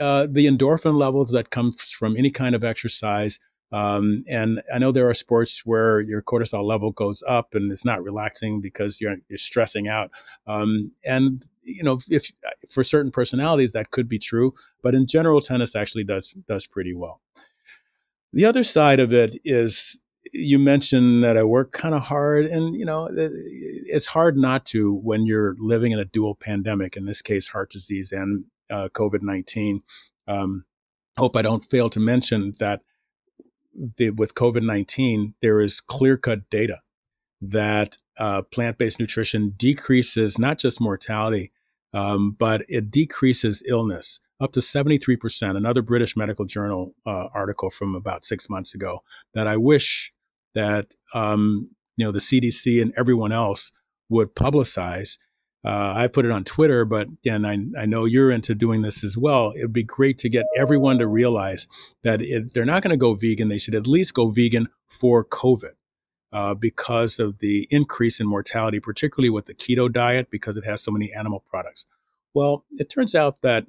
uh, 0.00 0.26
the 0.30 0.46
endorphin 0.46 0.98
levels 0.98 1.32
that 1.32 1.50
come 1.50 1.72
from 1.72 2.16
any 2.16 2.30
kind 2.30 2.54
of 2.54 2.62
exercise 2.62 3.40
um, 3.72 4.22
and 4.28 4.60
I 4.72 4.78
know 4.78 4.92
there 4.92 5.08
are 5.08 5.14
sports 5.14 5.64
where 5.64 6.00
your 6.00 6.22
cortisol 6.22 6.64
level 6.64 6.92
goes 6.92 7.22
up 7.26 7.54
and 7.54 7.72
it's 7.72 7.84
not 7.84 8.02
relaxing 8.02 8.60
because 8.60 9.00
you're, 9.00 9.16
you're 9.28 9.38
stressing 9.38 9.88
out. 9.88 10.10
Um, 10.46 10.92
and 11.04 11.42
you 11.62 11.82
know, 11.82 11.98
if 12.08 12.30
for 12.68 12.84
certain 12.84 13.10
personalities 13.10 13.72
that 13.72 13.90
could 13.90 14.08
be 14.08 14.18
true, 14.18 14.52
but 14.82 14.94
in 14.94 15.06
general, 15.06 15.40
tennis 15.40 15.74
actually 15.74 16.04
does 16.04 16.34
does 16.48 16.66
pretty 16.66 16.94
well. 16.94 17.20
The 18.32 18.44
other 18.44 18.64
side 18.64 19.00
of 19.00 19.12
it 19.12 19.38
is 19.44 20.00
you 20.32 20.58
mentioned 20.58 21.22
that 21.22 21.36
I 21.36 21.44
work 21.44 21.72
kind 21.72 21.94
of 21.94 22.02
hard, 22.02 22.46
and 22.46 22.74
you 22.74 22.84
know, 22.84 23.08
it's 23.12 24.06
hard 24.06 24.36
not 24.36 24.66
to 24.66 24.94
when 24.94 25.26
you're 25.26 25.54
living 25.58 25.92
in 25.92 25.98
a 25.98 26.04
dual 26.04 26.34
pandemic. 26.34 26.96
In 26.96 27.04
this 27.04 27.22
case, 27.22 27.48
heart 27.48 27.70
disease 27.70 28.12
and 28.12 28.44
uh, 28.70 28.88
COVID 28.92 29.22
nineteen. 29.22 29.82
Um, 30.26 30.64
hope 31.16 31.36
I 31.36 31.42
don't 31.42 31.64
fail 31.64 31.90
to 31.90 32.00
mention 32.00 32.52
that 32.58 32.82
the, 33.74 34.10
with 34.10 34.34
COVID 34.34 34.62
nineteen, 34.62 35.34
there 35.42 35.60
is 35.60 35.80
clear 35.80 36.16
cut 36.16 36.48
data 36.50 36.78
that 37.40 37.98
uh, 38.18 38.42
plant 38.42 38.78
based 38.78 39.00
nutrition 39.00 39.54
decreases 39.56 40.38
not 40.38 40.58
just 40.58 40.80
mortality, 40.80 41.50
um, 41.92 42.32
but 42.32 42.62
it 42.68 42.90
decreases 42.90 43.64
illness 43.68 44.20
up 44.40 44.52
to 44.52 44.60
73%. 44.60 45.56
Another 45.56 45.82
British 45.82 46.16
Medical 46.16 46.44
Journal 46.44 46.94
uh, 47.06 47.28
article 47.32 47.70
from 47.70 47.94
about 47.94 48.24
six 48.24 48.50
months 48.50 48.74
ago 48.74 49.00
that 49.34 49.46
I 49.46 49.56
wish 49.56 50.12
that 50.54 50.94
um, 51.14 51.70
you 51.96 52.06
know 52.06 52.12
the 52.12 52.18
CDC 52.18 52.80
and 52.80 52.92
everyone 52.96 53.32
else 53.32 53.72
would 54.08 54.34
publicize. 54.34 55.18
Uh, 55.64 55.92
I 55.96 56.08
put 56.08 56.24
it 56.24 56.32
on 56.32 56.44
Twitter, 56.44 56.84
but 56.84 57.06
again, 57.06 57.44
I, 57.44 57.58
I 57.80 57.86
know 57.86 58.04
you're 58.04 58.30
into 58.30 58.54
doing 58.54 58.82
this 58.82 59.04
as 59.04 59.16
well. 59.16 59.52
It'd 59.56 59.72
be 59.72 59.84
great 59.84 60.18
to 60.18 60.28
get 60.28 60.44
everyone 60.56 60.98
to 60.98 61.06
realize 61.06 61.68
that 62.02 62.20
if 62.20 62.52
they're 62.52 62.64
not 62.64 62.82
going 62.82 62.90
to 62.90 62.96
go 62.96 63.14
vegan, 63.14 63.48
they 63.48 63.58
should 63.58 63.74
at 63.74 63.86
least 63.86 64.14
go 64.14 64.30
vegan 64.30 64.68
for 64.88 65.24
COVID. 65.24 65.74
Uh, 66.32 66.54
because 66.54 67.18
of 67.18 67.40
the 67.40 67.68
increase 67.70 68.18
in 68.18 68.26
mortality, 68.26 68.80
particularly 68.80 69.28
with 69.28 69.44
the 69.44 69.54
keto 69.54 69.92
diet, 69.92 70.30
because 70.30 70.56
it 70.56 70.64
has 70.64 70.80
so 70.80 70.90
many 70.90 71.12
animal 71.12 71.44
products. 71.46 71.84
Well, 72.32 72.64
it 72.70 72.88
turns 72.88 73.14
out 73.14 73.42
that 73.42 73.66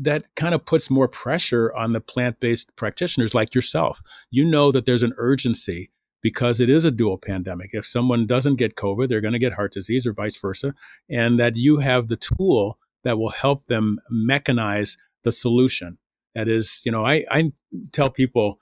that 0.00 0.24
kind 0.36 0.54
of 0.54 0.64
puts 0.64 0.90
more 0.90 1.06
pressure 1.06 1.70
on 1.74 1.92
the 1.92 2.00
plant-based 2.00 2.74
practitioners 2.76 3.34
like 3.34 3.54
yourself. 3.54 4.00
You 4.30 4.46
know 4.46 4.72
that 4.72 4.86
there's 4.86 5.02
an 5.02 5.12
urgency 5.18 5.90
because 6.26 6.58
it 6.58 6.68
is 6.68 6.84
a 6.84 6.90
dual 6.90 7.18
pandemic. 7.18 7.70
If 7.72 7.86
someone 7.86 8.26
doesn't 8.26 8.56
get 8.56 8.74
COVID, 8.74 9.08
they're 9.08 9.20
going 9.20 9.32
to 9.34 9.38
get 9.38 9.52
heart 9.52 9.70
disease 9.70 10.08
or 10.08 10.12
vice 10.12 10.36
versa, 10.36 10.74
and 11.08 11.38
that 11.38 11.54
you 11.54 11.78
have 11.78 12.08
the 12.08 12.16
tool 12.16 12.80
that 13.04 13.16
will 13.16 13.30
help 13.30 13.66
them 13.66 14.00
mechanize 14.12 14.98
the 15.22 15.30
solution. 15.30 15.98
That 16.34 16.48
is, 16.48 16.82
you 16.84 16.90
know, 16.90 17.06
I, 17.06 17.24
I 17.30 17.52
tell 17.92 18.10
people, 18.10 18.58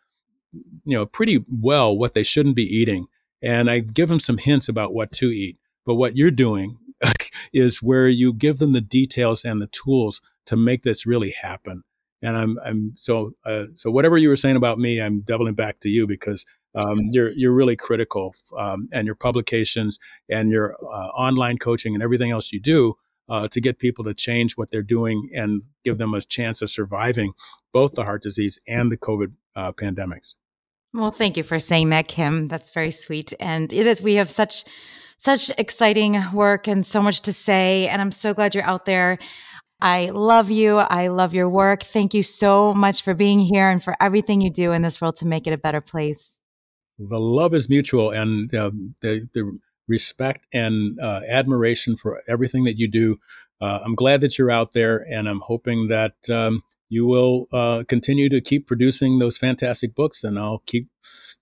you 0.53 0.95
know, 0.99 1.07
pretty 1.07 1.43
well 1.51 1.97
what 1.97 2.13
they 2.13 2.23
shouldn't 2.23 2.55
be 2.55 2.65
eating, 2.65 3.07
and 3.43 3.71
I 3.71 3.79
give 3.79 4.11
them 4.11 4.21
some 4.21 4.37
hints 4.37 4.69
about 4.69 4.93
what 4.93 5.11
to 5.13 5.29
eat. 5.29 5.59
But 5.87 5.95
what 5.95 6.19
you're 6.19 6.31
doing 6.31 6.77
is 7.55 7.83
where 7.83 8.09
you 8.09 8.35
give 8.35 8.59
them 8.59 8.75
the 8.75 8.83
details 8.83 9.43
and 9.43 9.63
the 9.63 9.69
tools 9.69 10.21
to 10.49 10.57
make 10.59 10.83
this 10.83 11.07
really 11.07 11.31
happen. 11.41 11.83
And 12.21 12.37
I'm, 12.37 12.59
I'm 12.63 12.93
so, 12.97 13.33
uh, 13.47 13.69
so 13.73 13.91
whatever 13.91 14.19
you 14.19 14.29
were 14.29 14.37
saying 14.37 14.57
about 14.57 14.79
me, 14.79 15.01
I'm 15.01 15.23
doubling 15.23 15.55
back 15.55 15.81
to 15.81 15.89
you 15.89 16.07
because 16.07 16.45
um, 16.75 16.97
you're, 17.11 17.31
you're 17.31 17.53
really 17.55 17.77
critical, 17.77 18.35
um, 18.59 18.89
and 18.93 19.07
your 19.07 19.15
publications 19.15 19.99
and 20.29 20.51
your 20.51 20.77
uh, 20.83 21.09
online 21.09 21.59
coaching 21.59 21.95
and 21.95 22.03
everything 22.03 22.31
else 22.31 22.53
you 22.53 22.61
do 22.61 22.95
uh, 23.29 23.49
to 23.49 23.61
get 23.61 23.79
people 23.79 24.05
to 24.05 24.15
change 24.15 24.57
what 24.57 24.71
they're 24.71 24.83
doing 24.83 25.31
and 25.35 25.63
give 25.83 25.99
them 25.99 26.15
a 26.15 26.21
chance 26.21 26.63
of 26.63 26.71
surviving 26.71 27.33
both 27.73 27.95
the 27.95 28.05
heart 28.05 28.23
disease 28.23 28.59
and 28.67 28.91
the 28.91 28.97
COVID 28.97 29.35
uh, 29.57 29.73
pandemics. 29.73 30.37
Well, 30.93 31.11
thank 31.11 31.37
you 31.37 31.43
for 31.43 31.59
saying 31.59 31.91
that, 31.91 32.07
Kim. 32.07 32.49
That's 32.49 32.71
very 32.71 32.93
sweet. 32.93 33.33
And 33.41 33.73
it 33.73 33.87
is, 33.87 34.01
we 34.01 34.15
have 34.15 34.31
such, 34.31 34.65
such 35.17 35.51
exciting 35.59 36.23
work 36.33 36.69
and 36.69 36.87
so 36.87 37.03
much 37.03 37.23
to 37.23 37.33
say. 37.33 37.89
And 37.89 38.01
I'm 38.01 38.13
so 38.13 38.33
glad 38.33 38.55
you're 38.55 38.65
out 38.65 38.85
there. 38.85 39.19
I 39.81 40.11
love 40.11 40.51
you. 40.51 40.79
I 40.79 41.09
love 41.09 41.35
your 41.35 41.49
work. 41.49 41.83
Thank 41.83 42.15
you 42.15 42.23
so 42.23 42.73
much 42.73 43.03
for 43.03 43.13
being 43.13 43.41
here 43.41 43.69
and 43.69 43.83
for 43.83 43.97
everything 44.01 44.41
you 44.41 44.51
do 44.51 44.73
in 44.73 44.83
this 44.83 45.01
world 45.01 45.17
to 45.17 45.27
make 45.27 45.47
it 45.47 45.53
a 45.53 45.59
better 45.59 45.81
place. 45.81 46.41
The 46.99 47.19
love 47.19 47.55
is 47.55 47.69
mutual, 47.69 48.11
and 48.11 48.55
uh, 48.55 48.71
the 49.01 49.29
the 49.33 49.59
respect 49.89 50.47
and 50.53 50.99
uh, 51.01 51.21
admiration 51.29 51.97
for 51.97 52.23
everything 52.29 52.65
that 52.65 52.79
you 52.79 52.89
do. 52.89 53.19
Uh, 53.61 53.81
I'm 53.85 53.95
glad 53.95 54.21
that 54.21 54.39
you're 54.39 54.51
out 54.51 54.73
there, 54.73 55.05
and 55.11 55.29
I'm 55.29 55.41
hoping 55.41 55.89
that 55.89 56.15
um, 56.31 56.63
you 56.89 57.07
will 57.07 57.47
uh, 57.53 57.85
continue 57.89 58.29
to 58.29 58.41
keep 58.41 58.67
producing 58.67 59.19
those 59.19 59.39
fantastic 59.39 59.95
books, 59.95 60.25
and 60.25 60.39
I'll 60.39 60.63
keep 60.67 60.89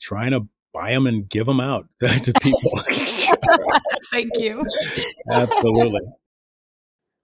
trying 0.00 0.32
to 0.32 0.46
buy 0.72 0.90
them 0.90 1.06
and 1.06 1.28
give 1.28 1.46
them 1.46 1.60
out 1.60 1.86
to 2.00 2.32
people. 2.40 2.72
Thank 4.12 4.30
you. 4.38 4.64
Absolutely. 5.30 6.00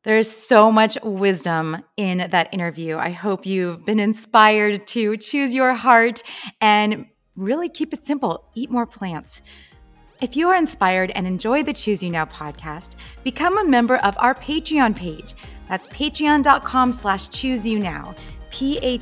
There's 0.04 0.30
so 0.30 0.70
much 0.70 0.96
wisdom 1.02 1.82
in 1.96 2.28
that 2.30 2.52
interview. 2.52 2.96
I 2.96 3.10
hope 3.10 3.44
you've 3.44 3.84
been 3.84 4.00
inspired 4.00 4.86
to 4.88 5.16
choose 5.16 5.54
your 5.54 5.74
heart 5.74 6.22
and 6.60 7.06
really 7.38 7.68
keep 7.68 7.94
it 7.94 8.04
simple. 8.04 8.44
Eat 8.54 8.70
more 8.70 8.86
plants. 8.86 9.42
If 10.20 10.36
you 10.36 10.48
are 10.48 10.56
inspired 10.56 11.12
and 11.12 11.26
enjoy 11.26 11.62
the 11.62 11.72
Choose 11.72 12.02
You 12.02 12.10
Now 12.10 12.24
podcast, 12.24 12.96
become 13.22 13.56
a 13.56 13.64
member 13.64 13.98
of 13.98 14.16
our 14.18 14.34
Patreon 14.34 14.96
page. 14.96 15.34
That's 15.68 15.86
patreon.com 15.86 16.92
slash 16.92 17.28
choose 17.28 17.64
you 17.64 17.78
now. 17.78 18.16
P-A-T-R-E-O-N 18.50 18.96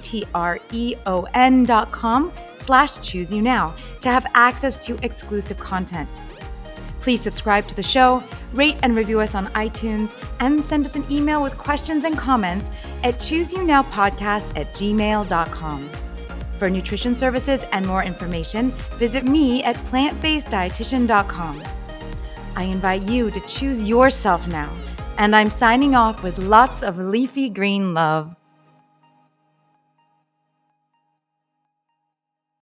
dot 1.64 1.90
com 1.92 2.32
slash 2.56 2.98
choose 2.98 3.32
you 3.32 3.40
now 3.40 3.74
to 4.00 4.10
have 4.10 4.26
access 4.34 4.76
to 4.84 4.98
exclusive 5.02 5.58
content. 5.58 6.20
Please 7.00 7.20
subscribe 7.20 7.66
to 7.68 7.76
the 7.76 7.82
show, 7.82 8.22
rate 8.52 8.76
and 8.82 8.96
review 8.96 9.20
us 9.20 9.34
on 9.36 9.46
iTunes, 9.48 10.14
and 10.40 10.62
send 10.62 10.84
us 10.84 10.96
an 10.96 11.04
email 11.10 11.40
with 11.42 11.56
questions 11.56 12.04
and 12.04 12.18
comments 12.18 12.68
at 13.04 13.14
chooseyounowpodcast 13.14 14.58
at 14.58 14.66
gmail.com. 14.74 15.88
For 16.58 16.70
nutrition 16.70 17.14
services 17.14 17.64
and 17.72 17.86
more 17.86 18.02
information, 18.02 18.70
visit 18.98 19.24
me 19.24 19.62
at 19.62 19.76
plantbaseddietitian.com. 19.86 21.62
I 22.56 22.62
invite 22.62 23.02
you 23.02 23.30
to 23.30 23.40
choose 23.40 23.82
yourself 23.82 24.48
now, 24.48 24.72
and 25.18 25.36
I'm 25.36 25.50
signing 25.50 25.94
off 25.94 26.22
with 26.22 26.38
lots 26.38 26.82
of 26.82 26.98
leafy 26.98 27.50
green 27.50 27.92
love. 27.92 28.34